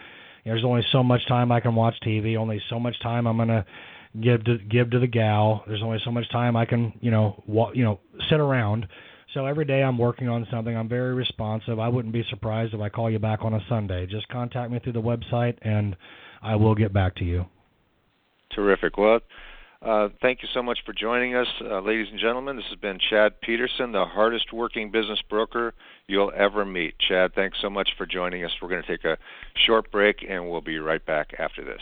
There's 0.45 0.63
only 0.63 0.83
so 0.91 1.01
much 1.01 1.27
time 1.27 1.51
I 1.51 1.59
can 1.59 1.75
watch 1.75 1.95
TV. 2.05 2.37
Only 2.37 2.61
so 2.69 2.79
much 2.79 2.99
time 3.01 3.25
I'm 3.25 3.37
gonna 3.37 3.65
give 4.21 4.43
to 4.45 4.57
give 4.57 4.91
to 4.91 4.99
the 4.99 5.07
gal. 5.07 5.63
There's 5.67 5.83
only 5.83 5.99
so 6.03 6.11
much 6.11 6.29
time 6.31 6.55
I 6.55 6.65
can, 6.65 6.93
you 7.01 7.11
know, 7.11 7.43
wa- 7.47 7.71
you 7.73 7.83
know, 7.83 7.99
sit 8.29 8.39
around. 8.39 8.87
So 9.33 9.45
every 9.45 9.65
day 9.65 9.83
I'm 9.83 9.97
working 9.97 10.29
on 10.29 10.47
something. 10.49 10.75
I'm 10.75 10.87
very 10.87 11.13
responsive. 11.13 11.79
I 11.79 11.89
wouldn't 11.89 12.13
be 12.13 12.23
surprised 12.29 12.73
if 12.73 12.79
I 12.79 12.89
call 12.89 13.09
you 13.09 13.19
back 13.19 13.39
on 13.43 13.53
a 13.53 13.59
Sunday. 13.67 14.05
Just 14.05 14.27
contact 14.29 14.71
me 14.71 14.79
through 14.79 14.93
the 14.93 15.01
website, 15.01 15.57
and 15.61 15.95
I 16.41 16.55
will 16.55 16.75
get 16.75 16.93
back 16.93 17.15
to 17.15 17.25
you. 17.25 17.45
Terrific. 18.51 18.97
Well, 18.97 19.19
uh, 19.81 20.09
thank 20.21 20.41
you 20.41 20.47
so 20.53 20.63
much 20.63 20.79
for 20.85 20.93
joining 20.93 21.35
us, 21.35 21.47
uh, 21.61 21.79
ladies 21.81 22.07
and 22.09 22.19
gentlemen. 22.19 22.55
This 22.55 22.65
has 22.69 22.79
been 22.79 22.97
Chad 23.09 23.41
Peterson, 23.41 23.91
the 23.91 24.05
hardest 24.05 24.53
working 24.53 24.89
business 24.89 25.21
broker 25.29 25.73
you'll 26.07 26.31
ever 26.35 26.63
meet. 26.63 26.97
Chad, 26.97 27.33
thanks 27.35 27.57
so 27.61 27.69
much 27.69 27.89
for 27.97 28.05
joining 28.05 28.45
us. 28.45 28.51
We're 28.61 28.69
going 28.69 28.83
to 28.83 28.87
take 28.87 29.03
a 29.03 29.17
short 29.65 29.91
break, 29.91 30.25
and 30.27 30.49
we'll 30.49 30.61
be 30.61 30.79
right 30.79 31.05
back 31.05 31.33
after 31.37 31.63
this. 31.63 31.81